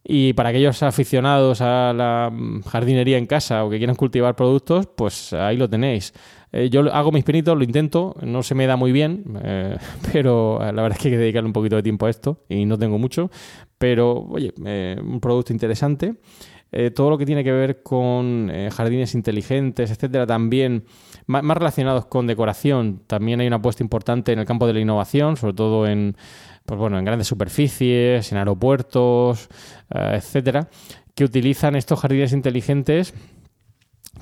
y 0.10 0.32
para 0.34 0.50
aquellos 0.50 0.82
aficionados 0.84 1.60
a 1.60 1.92
la 1.94 2.30
mm, 2.32 2.62
jardinería 2.64 3.18
en 3.18 3.26
casa 3.26 3.66
o 3.66 3.70
que 3.70 3.78
quieran 3.78 3.96
cultivar 3.96 4.36
productos, 4.36 4.88
pues 4.96 5.34
ahí 5.34 5.58
lo 5.58 5.70
tenéis. 5.70 6.14
Eh, 6.52 6.70
yo 6.70 6.82
hago 6.94 7.12
mis 7.12 7.24
pinitos, 7.24 7.58
lo 7.58 7.64
intento, 7.64 8.16
no 8.22 8.42
se 8.42 8.56
me 8.56 8.68
da 8.68 8.78
muy 8.78 8.92
bien, 8.92 9.24
eh, 9.44 9.78
pero 10.14 10.60
la 10.60 10.82
verdad 10.82 10.94
es 10.94 11.00
que 11.00 11.08
hay 11.10 11.14
que 11.14 11.20
dedicarle 11.20 11.48
un 11.48 11.54
poquito 11.54 11.76
de 11.76 11.84
tiempo 11.84 12.06
a 12.06 12.10
esto 12.10 12.44
y 12.50 12.66
no 12.66 12.78
tengo 12.78 12.98
mucho. 12.98 13.30
Pero, 13.78 14.26
oye, 14.30 14.54
eh, 14.66 14.98
un 15.00 15.20
producto 15.20 15.54
interesante. 15.54 16.16
todo 16.96 17.10
lo 17.10 17.18
que 17.18 17.26
tiene 17.26 17.44
que 17.44 17.52
ver 17.52 17.82
con 17.82 18.52
jardines 18.72 19.16
inteligentes, 19.16 19.90
etcétera, 19.90 20.26
también 20.28 20.84
más, 21.26 21.44
relacionados 21.58 22.08
con 22.08 22.28
decoración, 22.28 23.04
también 23.08 23.40
hay 23.40 23.48
una 23.48 23.58
apuesta 23.58 23.84
importante 23.84 24.34
en 24.34 24.40
el 24.40 24.46
campo 24.46 24.68
de 24.68 24.74
la 24.74 24.80
innovación, 24.82 25.38
sobre 25.38 25.54
todo 25.54 25.88
en, 25.88 26.18
pues 26.66 26.78
bueno, 26.80 27.00
en 27.00 27.06
grandes 27.06 27.28
superficies, 27.28 28.32
en 28.32 28.38
aeropuertos, 28.38 29.48
etcétera, 29.90 30.68
que 31.16 31.24
utilizan 31.24 31.76
estos 31.76 32.00
jardines 32.00 32.34
inteligentes 32.34 33.14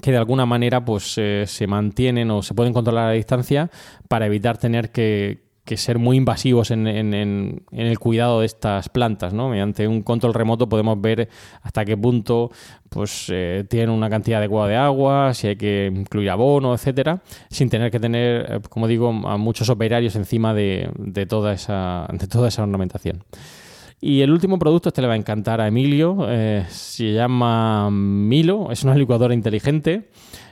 que 0.02 0.12
de 0.12 0.18
alguna 0.18 0.46
manera 0.46 0.84
pues 0.84 1.16
eh, 1.18 1.46
se 1.48 1.68
mantienen 1.68 2.32
o 2.32 2.42
se 2.42 2.54
pueden 2.54 2.74
controlar 2.74 3.10
a 3.10 3.12
distancia 3.12 3.70
para 4.08 4.26
evitar 4.26 4.58
tener 4.58 4.92
que, 4.92 5.44
ser 5.76 5.98
muy 5.98 6.18
invasivos 6.18 6.70
en, 6.70 6.86
el 6.88 8.00
cuidado 8.00 8.42
de 8.42 8.46
estas 8.46 8.88
plantas, 8.90 9.34
¿no? 9.34 9.50
Mediante 9.50 9.88
un 9.88 10.04
control 10.04 10.34
remoto 10.34 10.70
podemos 10.70 11.02
ver 11.02 11.28
hasta 11.64 11.84
qué 11.84 11.98
punto 11.98 12.52
pues 12.90 13.28
eh, 13.30 13.66
tienen 13.68 13.90
una 13.90 14.10
cantidad 14.10 14.40
adecuada 14.40 14.70
de 14.70 14.76
agua, 14.76 15.34
si 15.34 15.48
hay 15.48 15.56
que 15.56 15.92
incluir 15.94 16.30
abono, 16.30 16.74
etcétera, 16.74 17.24
sin 17.50 17.70
tener 17.70 17.90
que 17.90 18.00
tener, 18.00 18.46
eh, 18.48 18.60
como 18.70 18.88
digo, 18.88 19.10
a 19.10 19.38
muchos 19.38 19.70
operarios 19.70 20.16
encima 20.16 20.54
de 20.54 21.26
toda 21.28 21.54
esa 21.54 22.08
de 22.12 22.28
toda 22.28 22.50
esa 22.50 22.62
ornamentación. 22.62 23.24
Y 24.08 24.22
el 24.22 24.32
último 24.32 24.60
producto, 24.60 24.89
este 24.89 25.02
le 25.02 25.08
va 25.08 25.15
a 25.15 25.18
encantar 25.18 25.60
a 25.60 25.68
Emilio, 25.68 26.28
eh, 26.30 26.63
se 26.70 27.12
llama 27.12 27.89
Milo, 27.89 28.70
es 28.70 28.84
una 28.84 28.94
licuadora 28.94 29.34
inteligente. 29.34 30.12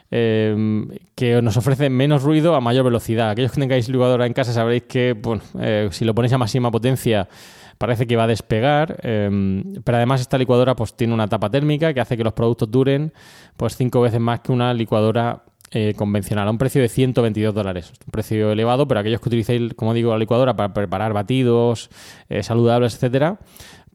Eh, 0.10 0.86
que 1.14 1.40
nos 1.42 1.58
ofrece 1.58 1.90
menos 1.90 2.24
ruido 2.24 2.56
a 2.56 2.62
mayor 2.62 2.86
velocidad. 2.86 3.30
Aquellos 3.30 3.52
que 3.52 3.60
tengáis 3.60 3.90
licuadora 3.90 4.26
en 4.26 4.34
casa 4.34 4.54
sabréis 4.54 4.84
que 4.84 5.16
eh, 5.60 5.88
si 5.92 6.04
lo 6.04 6.16
ponéis 6.16 6.34
a 6.34 6.40
máxima 6.40 6.72
potencia 6.72 7.30
parece 7.78 8.08
que 8.08 8.16
va 8.16 8.24
a 8.24 8.28
despegar, 8.28 8.98
pero 9.02 9.98
además 9.98 10.22
esta 10.22 10.38
licuadora 10.38 10.76
pues, 10.76 10.96
tiene 10.96 11.14
una 11.14 11.28
tapa 11.28 11.50
térmica 11.50 11.94
que 11.94 12.00
hace 12.00 12.16
que 12.18 12.24
los 12.24 12.34
productos 12.34 12.72
duren 12.72 13.12
pues 13.58 13.76
cinco 13.76 14.02
veces 14.02 14.20
más 14.20 14.40
que 14.40 14.52
una 14.52 14.74
licuadora 14.74 15.44
eh, 15.76 15.96
convencional 15.96 16.48
a 16.48 16.52
un 16.52 16.60
precio 16.60 16.84
de 16.84 16.88
122 16.88 17.52
dólares. 17.52 17.94
Un 18.06 18.12
precio 18.12 18.52
elevado, 18.52 18.88
pero 18.88 19.00
aquellos 19.00 19.20
que 19.20 19.30
utilicéis, 19.30 19.74
como 19.74 19.96
digo, 19.96 20.12
la 20.12 20.20
licuadora 20.20 20.56
para 20.56 20.72
preparar 20.72 21.14
batidos 21.14 21.90
eh, 22.30 22.44
saludables, 22.44 22.94
etcétera, 22.94 23.40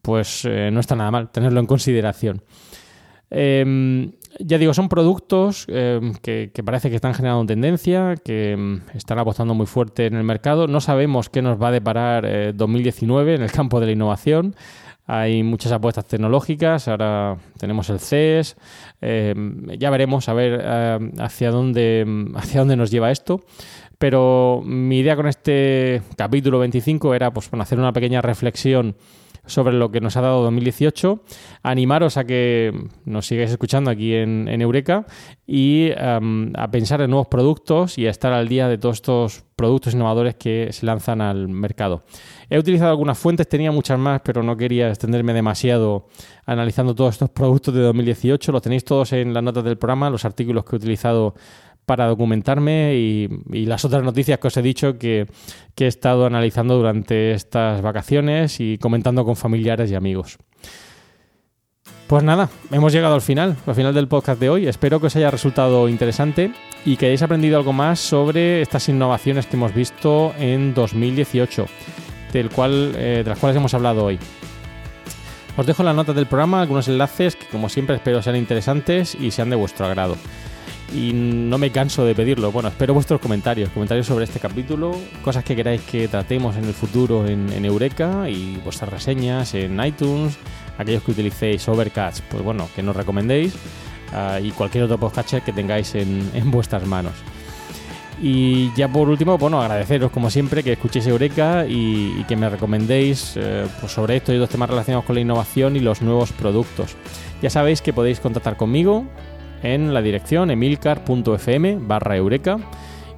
pues 0.01 0.43
eh, 0.43 0.71
no 0.73 0.81
está 0.81 0.97
nada 0.97 1.09
mal 1.09 1.31
tenerlo 1.31 1.61
en 1.61 1.65
consideración. 1.67 2.43
Em, 3.29 4.11
ya 4.39 4.57
digo, 4.57 4.73
son 4.73 4.89
productos 4.89 5.67
em, 5.69 6.15
que, 6.15 6.51
parece 6.65 6.89
que 6.89 6.97
están 6.97 7.13
generando 7.13 7.45
tendencia, 7.45 8.15
que 8.25 8.51
em, 8.51 8.81
están 8.93 9.17
apostando 9.17 9.53
muy 9.53 9.65
fuerte 9.65 10.07
en 10.07 10.15
el 10.15 10.25
mercado. 10.25 10.67
No 10.67 10.81
sabemos 10.81 11.29
qué 11.29 11.41
nos 11.41 11.61
va 11.61 11.69
a 11.69 11.71
deparar 11.71 12.53
2019 12.55 13.35
en 13.35 13.41
el 13.43 13.51
campo 13.53 13.79
de 13.79 13.85
la 13.85 13.91
innovación. 13.93 14.53
Hay 15.11 15.41
muchas 15.41 15.71
apuestas 15.71 16.05
tecnológicas, 16.05 16.87
ahora 16.87 17.35
tenemos 17.57 17.89
el 17.89 17.99
CES, 17.99 18.55
eh, 19.01 19.33
ya 19.79 19.89
veremos 19.89 20.29
a 20.29 20.33
ver 20.33 20.61
eh, 20.63 21.11
hacia, 21.17 21.49
dónde, 21.49 22.05
hacia 22.35 22.59
dónde 22.59 22.75
nos 22.75 22.91
lleva 22.91 23.09
esto. 23.09 23.43
Pero 23.97 24.61
mi 24.63 24.99
idea 24.99 25.15
con 25.15 25.27
este 25.27 26.03
capítulo 26.15 26.59
25 26.59 27.15
era 27.15 27.33
pues, 27.33 27.49
hacer 27.51 27.79
una 27.79 27.91
pequeña 27.91 28.21
reflexión 28.21 28.97
sobre 29.49 29.73
lo 29.73 29.91
que 29.91 30.01
nos 30.01 30.15
ha 30.17 30.21
dado 30.21 30.43
2018. 30.43 31.21
Animaros 31.63 32.17
a 32.17 32.23
que 32.23 32.73
nos 33.05 33.27
sigáis 33.27 33.51
escuchando 33.51 33.91
aquí 33.91 34.13
en, 34.13 34.47
Eureka 34.61 35.05
y 35.45 35.91
a 35.91 36.69
pensar 36.71 37.01
en 37.01 37.09
nuevos 37.09 37.27
productos 37.27 37.97
y 37.97 38.07
a 38.07 38.09
estar 38.09 38.31
al 38.33 38.47
día 38.47 38.67
de 38.67 38.77
todos 38.77 38.97
estos 38.97 39.43
productos 39.55 39.93
innovadores 39.93 40.35
que 40.35 40.69
se 40.71 40.85
lanzan 40.85 41.19
al 41.19 41.49
mercado. 41.49 42.03
He 42.49 42.57
utilizado 42.57 42.91
algunas 42.91 43.17
fuentes, 43.17 43.49
tenía 43.49 43.71
muchas 43.71 43.99
más, 43.99 44.21
pero 44.23 44.41
no 44.41 44.55
quería 44.55 44.87
extenderme 44.87 45.33
demasiado 45.33 46.07
analizando 46.45 46.95
todos 46.95 47.15
estos 47.15 47.29
productos 47.29 47.73
de 47.73 47.81
2018. 47.81 48.51
Los 48.51 48.61
tenéis 48.61 48.85
todos 48.85 49.11
en 49.13 49.33
las 49.33 49.43
notas 49.43 49.65
del 49.65 49.77
programa, 49.77 50.09
los 50.09 50.23
artículos 50.23 50.63
que 50.63 50.75
he 50.75 50.77
utilizado 50.77 51.35
para 51.89 52.05
documentarme 52.05 52.93
y, 52.93 53.65
las 53.65 53.83
otras 53.83 54.03
noticias 54.03 54.37
que 54.37 54.47
os 54.47 54.55
he 54.57 54.61
dicho 54.61 54.99
que, 54.99 55.25
he 55.75 55.87
estado 55.87 56.27
analizando 56.27 56.77
durante 56.77 57.31
estas 57.31 57.81
vacaciones 57.81 58.59
y 58.59 58.77
comentando 58.77 59.25
con 59.25 59.35
familiares 59.35 59.89
y 59.89 59.95
amigos. 59.95 60.37
Pues 62.05 62.23
nada, 62.23 62.51
hemos 62.71 62.93
llegado 62.93 63.15
al 63.15 63.21
final, 63.21 63.57
al 63.65 63.73
final 63.73 63.95
del 63.95 64.07
podcast 64.07 64.39
de 64.39 64.51
hoy. 64.51 64.67
Espero 64.67 64.99
que 64.99 65.07
os 65.07 65.15
haya 65.15 65.31
resultado 65.31 65.89
interesante 65.89 66.51
y 66.85 66.95
que 66.95 67.07
hayáis 67.07 67.23
aprendido 67.23 67.57
algo 67.57 67.73
más 67.73 67.99
sobre 67.99 68.61
estas 68.61 68.87
innovaciones 68.87 69.47
que 69.47 69.55
hemos 69.55 69.73
visto 69.73 70.35
en 70.37 70.75
2018, 70.75 71.65
del 72.33 72.51
cual, 72.51 72.93
eh, 72.97 73.23
de 73.23 73.29
las 73.31 73.39
cuales 73.39 73.57
hemos 73.57 73.73
hablado 73.73 74.05
hoy. 74.05 74.19
Os 75.57 75.65
dejo 75.65 75.81
las 75.81 75.95
notas 75.95 76.15
del 76.15 76.27
programa 76.27 76.61
algunos 76.61 76.87
enlaces 76.87 77.35
que 77.35 77.47
como 77.47 77.67
siempre 77.67 77.95
espero 77.95 78.21
sean 78.21 78.35
interesantes 78.35 79.15
y 79.15 79.31
sean 79.31 79.49
de 79.49 79.55
vuestro 79.55 79.87
agrado 79.87 80.17
y 80.93 81.13
no 81.13 81.57
me 81.57 81.71
canso 81.71 82.05
de 82.05 82.15
pedirlo. 82.15 82.51
Bueno, 82.51 82.69
espero 82.69 82.93
vuestros 82.93 83.19
comentarios, 83.19 83.69
comentarios 83.69 84.07
sobre 84.07 84.25
este 84.25 84.39
capítulo, 84.39 84.95
cosas 85.23 85.43
que 85.43 85.55
queráis 85.55 85.81
que 85.81 86.07
tratemos 86.07 86.55
en 86.57 86.65
el 86.65 86.73
futuro 86.73 87.27
en, 87.27 87.63
Eureka 87.63 88.29
y 88.29 88.57
vuestras 88.63 88.89
reseñas 88.89 89.53
en 89.53 89.83
iTunes, 89.83 90.37
aquellos 90.77 91.03
que 91.03 91.11
utilicéis 91.11 91.67
Overcast, 91.67 92.23
pues 92.29 92.43
bueno, 92.43 92.67
que 92.75 92.81
nos 92.81 92.95
recomendéis 92.95 93.53
ah, 94.13 94.39
y 94.41 94.51
cualquier 94.51 94.85
otro 94.85 94.97
podcatcher 94.97 95.41
que 95.41 95.53
tengáis 95.53 95.93
en, 95.95 96.29
vuestras 96.45 96.85
manos. 96.85 97.13
Y 98.21 98.73
ya 98.75 98.89
por 98.89 99.07
último, 99.07 99.37
bueno, 99.37 99.61
agradeceros 99.61 100.11
como 100.11 100.29
siempre 100.29 100.61
que 100.61 100.73
escuchéis 100.73 101.07
Eureka 101.07 101.65
y, 101.65 102.25
que 102.27 102.35
me 102.35 102.49
recomendéis 102.49 103.35
eh, 103.37 103.65
pues 103.79 103.93
sobre 103.93 104.17
esto 104.17 104.33
y 104.33 104.35
otros 104.35 104.49
temas 104.49 104.69
relacionados 104.69 105.05
con 105.05 105.15
la 105.15 105.21
innovación 105.21 105.77
y 105.77 105.79
los 105.79 106.01
nuevos 106.01 106.33
productos. 106.33 106.97
Ya 107.41 107.49
sabéis 107.49 107.81
que 107.81 107.93
podéis 107.93 108.19
contactar 108.19 108.57
conmigo 108.57 109.05
en 109.63 109.93
la 109.93 110.01
dirección 110.01 110.51
emilcar.fm 110.51 111.79
barra 111.81 112.15
eureka 112.15 112.57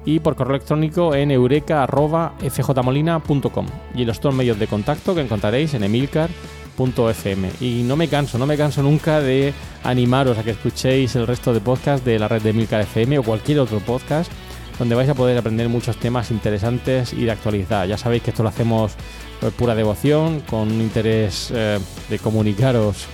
y 0.04 0.18
por 0.20 0.36
correo 0.36 0.56
electrónico 0.56 1.14
en 1.14 1.30
eureka.fjmolina.com 1.30 3.66
y 3.94 4.04
los 4.04 4.20
dos 4.20 4.34
medios 4.34 4.58
de 4.58 4.66
contacto 4.66 5.14
que 5.14 5.20
encontraréis 5.20 5.74
en 5.74 5.84
emilcar.fm. 5.84 7.50
Y 7.60 7.84
no 7.84 7.94
me 7.96 8.08
canso, 8.08 8.36
no 8.38 8.46
me 8.46 8.56
canso 8.56 8.82
nunca 8.82 9.20
de 9.20 9.54
animaros 9.84 10.38
a 10.38 10.42
que 10.42 10.50
escuchéis 10.50 11.14
el 11.16 11.26
resto 11.26 11.54
de 11.54 11.60
podcasts 11.60 12.04
de 12.04 12.18
la 12.18 12.28
red 12.28 12.42
de 12.42 12.50
Emilcar 12.50 12.80
FM 12.80 13.18
o 13.18 13.22
cualquier 13.22 13.60
otro 13.60 13.78
podcast 13.80 14.30
donde 14.78 14.94
vais 14.94 15.08
a 15.08 15.14
poder 15.14 15.38
aprender 15.38 15.68
muchos 15.68 15.96
temas 15.96 16.32
interesantes 16.32 17.12
y 17.12 17.24
de 17.24 17.30
actualidad. 17.30 17.86
Ya 17.86 17.98
sabéis 17.98 18.22
que 18.22 18.30
esto 18.30 18.42
lo 18.42 18.48
hacemos 18.48 18.94
por 19.40 19.52
pura 19.52 19.74
devoción, 19.74 20.40
con 20.40 20.72
un 20.72 20.80
interés 20.80 21.52
eh, 21.54 21.78
de 22.08 22.18
comunicaros 22.18 23.06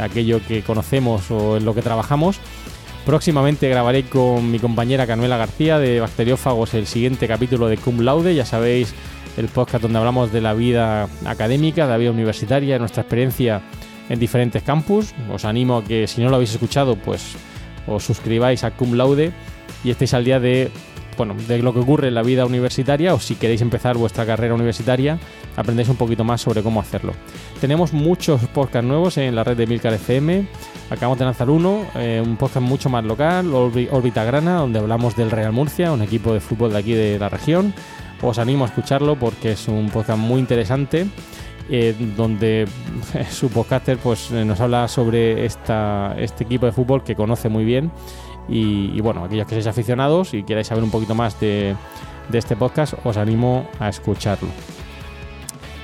aquello 0.00 0.40
que 0.46 0.62
conocemos 0.62 1.30
o 1.30 1.56
en 1.56 1.64
lo 1.64 1.74
que 1.74 1.82
trabajamos 1.82 2.38
Próximamente 3.06 3.68
grabaré 3.68 4.02
con 4.02 4.50
mi 4.50 4.58
compañera 4.58 5.06
Canuela 5.06 5.36
García 5.36 5.78
de 5.78 6.00
Bacteriófagos 6.00 6.74
el 6.74 6.88
siguiente 6.88 7.28
capítulo 7.28 7.68
de 7.68 7.76
Cum 7.76 8.00
Laude, 8.00 8.34
ya 8.34 8.44
sabéis, 8.44 8.92
el 9.36 9.46
podcast 9.46 9.82
donde 9.82 10.00
hablamos 10.00 10.32
de 10.32 10.40
la 10.40 10.54
vida 10.54 11.08
académica, 11.24 11.84
de 11.84 11.92
la 11.92 11.98
vida 11.98 12.10
universitaria, 12.10 12.80
nuestra 12.80 13.02
experiencia 13.02 13.62
en 14.08 14.18
diferentes 14.18 14.64
campus. 14.64 15.14
Os 15.32 15.44
animo 15.44 15.76
a 15.76 15.84
que 15.84 16.08
si 16.08 16.20
no 16.20 16.30
lo 16.30 16.34
habéis 16.34 16.50
escuchado, 16.50 16.96
pues 16.96 17.36
os 17.86 18.02
suscribáis 18.02 18.64
a 18.64 18.72
Cum 18.72 18.94
Laude 18.94 19.30
y 19.84 19.90
estéis 19.90 20.12
al 20.12 20.24
día 20.24 20.40
de 20.40 20.72
bueno, 21.16 21.34
de 21.48 21.58
lo 21.58 21.72
que 21.72 21.80
ocurre 21.80 22.08
en 22.08 22.14
la 22.14 22.22
vida 22.22 22.46
universitaria 22.46 23.14
o 23.14 23.20
si 23.20 23.36
queréis 23.36 23.62
empezar 23.62 23.96
vuestra 23.96 24.26
carrera 24.26 24.54
universitaria, 24.54 25.18
aprendéis 25.56 25.88
un 25.88 25.96
poquito 25.96 26.24
más 26.24 26.40
sobre 26.40 26.62
cómo 26.62 26.80
hacerlo. 26.80 27.12
Tenemos 27.60 27.92
muchos 27.92 28.40
podcasts 28.48 28.86
nuevos 28.86 29.16
en 29.18 29.34
la 29.34 29.44
red 29.44 29.56
de 29.56 29.66
Milcar 29.66 29.94
FM. 29.94 30.46
Acabamos 30.90 31.18
de 31.18 31.24
lanzar 31.24 31.50
uno, 31.50 31.86
eh, 31.94 32.22
un 32.24 32.36
podcast 32.36 32.64
mucho 32.66 32.88
más 32.88 33.04
local, 33.04 33.52
Orbita 33.54 34.24
Grana, 34.24 34.58
donde 34.58 34.78
hablamos 34.78 35.16
del 35.16 35.30
Real 35.30 35.52
Murcia, 35.52 35.92
un 35.92 36.02
equipo 36.02 36.32
de 36.32 36.40
fútbol 36.40 36.72
de 36.72 36.78
aquí 36.78 36.92
de 36.92 37.18
la 37.18 37.28
región. 37.28 37.74
Os 38.22 38.38
animo 38.38 38.64
a 38.64 38.68
escucharlo 38.68 39.16
porque 39.16 39.52
es 39.52 39.68
un 39.68 39.90
podcast 39.90 40.18
muy 40.18 40.40
interesante. 40.40 41.06
Eh, 41.68 41.96
donde 42.16 42.68
su 43.30 43.48
podcaster 43.48 43.98
pues, 43.98 44.30
nos 44.30 44.60
habla 44.60 44.86
sobre 44.86 45.44
esta, 45.44 46.14
este 46.16 46.44
equipo 46.44 46.64
de 46.64 46.70
fútbol 46.70 47.02
que 47.02 47.16
conoce 47.16 47.48
muy 47.48 47.64
bien 47.64 47.90
y, 48.48 49.00
bueno, 49.00 49.24
aquellos 49.24 49.46
que 49.46 49.54
seáis 49.54 49.66
aficionados 49.66 50.34
y 50.34 50.44
queráis 50.44 50.68
saber 50.68 50.84
un 50.84 50.90
poquito 50.90 51.14
más 51.14 51.38
de, 51.40 51.74
este 52.32 52.56
podcast, 52.56 52.94
os 53.04 53.16
animo 53.16 53.68
a 53.80 53.88
escucharlo. 53.88 54.48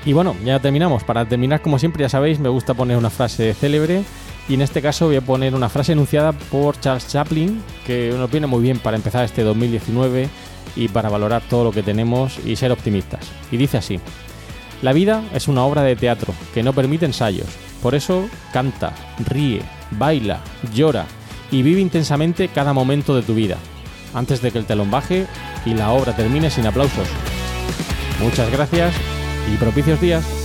Y 0.05 0.13
bueno, 0.13 0.35
ya 0.43 0.59
terminamos. 0.59 1.03
Para 1.03 1.25
terminar, 1.25 1.61
como 1.61 1.79
siempre, 1.79 2.01
ya 2.01 2.09
sabéis, 2.09 2.39
me 2.39 2.49
gusta 2.49 2.73
poner 2.73 2.97
una 2.97 3.09
frase 3.09 3.53
célebre. 3.53 4.03
Y 4.49 4.55
en 4.55 4.61
este 4.61 4.81
caso 4.81 5.07
voy 5.07 5.15
a 5.15 5.21
poner 5.21 5.55
una 5.55 5.69
frase 5.69 5.93
enunciada 5.93 6.33
por 6.33 6.77
Charles 6.79 7.07
Chaplin, 7.07 7.61
que 7.85 8.13
nos 8.17 8.29
viene 8.29 8.45
muy 8.45 8.61
bien 8.61 8.79
para 8.79 8.97
empezar 8.97 9.23
este 9.23 9.41
2019 9.41 10.27
y 10.75 10.89
para 10.89 11.09
valorar 11.09 11.41
todo 11.49 11.63
lo 11.63 11.71
que 11.71 11.81
tenemos 11.81 12.39
y 12.45 12.57
ser 12.57 12.73
optimistas. 12.73 13.31
Y 13.51 13.57
dice 13.57 13.77
así, 13.77 14.01
la 14.81 14.93
vida 14.93 15.23
es 15.33 15.47
una 15.47 15.63
obra 15.63 15.81
de 15.83 15.95
teatro 15.95 16.33
que 16.53 16.63
no 16.63 16.73
permite 16.73 17.05
ensayos. 17.05 17.47
Por 17.81 17.95
eso 17.95 18.27
canta, 18.51 18.93
ríe, 19.25 19.61
baila, 19.91 20.41
llora 20.73 21.05
y 21.51 21.61
vive 21.61 21.81
intensamente 21.81 22.47
cada 22.47 22.73
momento 22.73 23.15
de 23.15 23.21
tu 23.21 23.35
vida, 23.35 23.57
antes 24.13 24.41
de 24.41 24.51
que 24.51 24.57
el 24.57 24.65
telón 24.65 24.89
baje 24.89 25.27
y 25.65 25.73
la 25.73 25.91
obra 25.91 26.15
termine 26.15 26.49
sin 26.49 26.65
aplausos. 26.65 27.07
Muchas 28.21 28.51
gracias 28.51 28.93
y 29.53 29.57
propicios 29.57 29.99
días. 30.01 30.42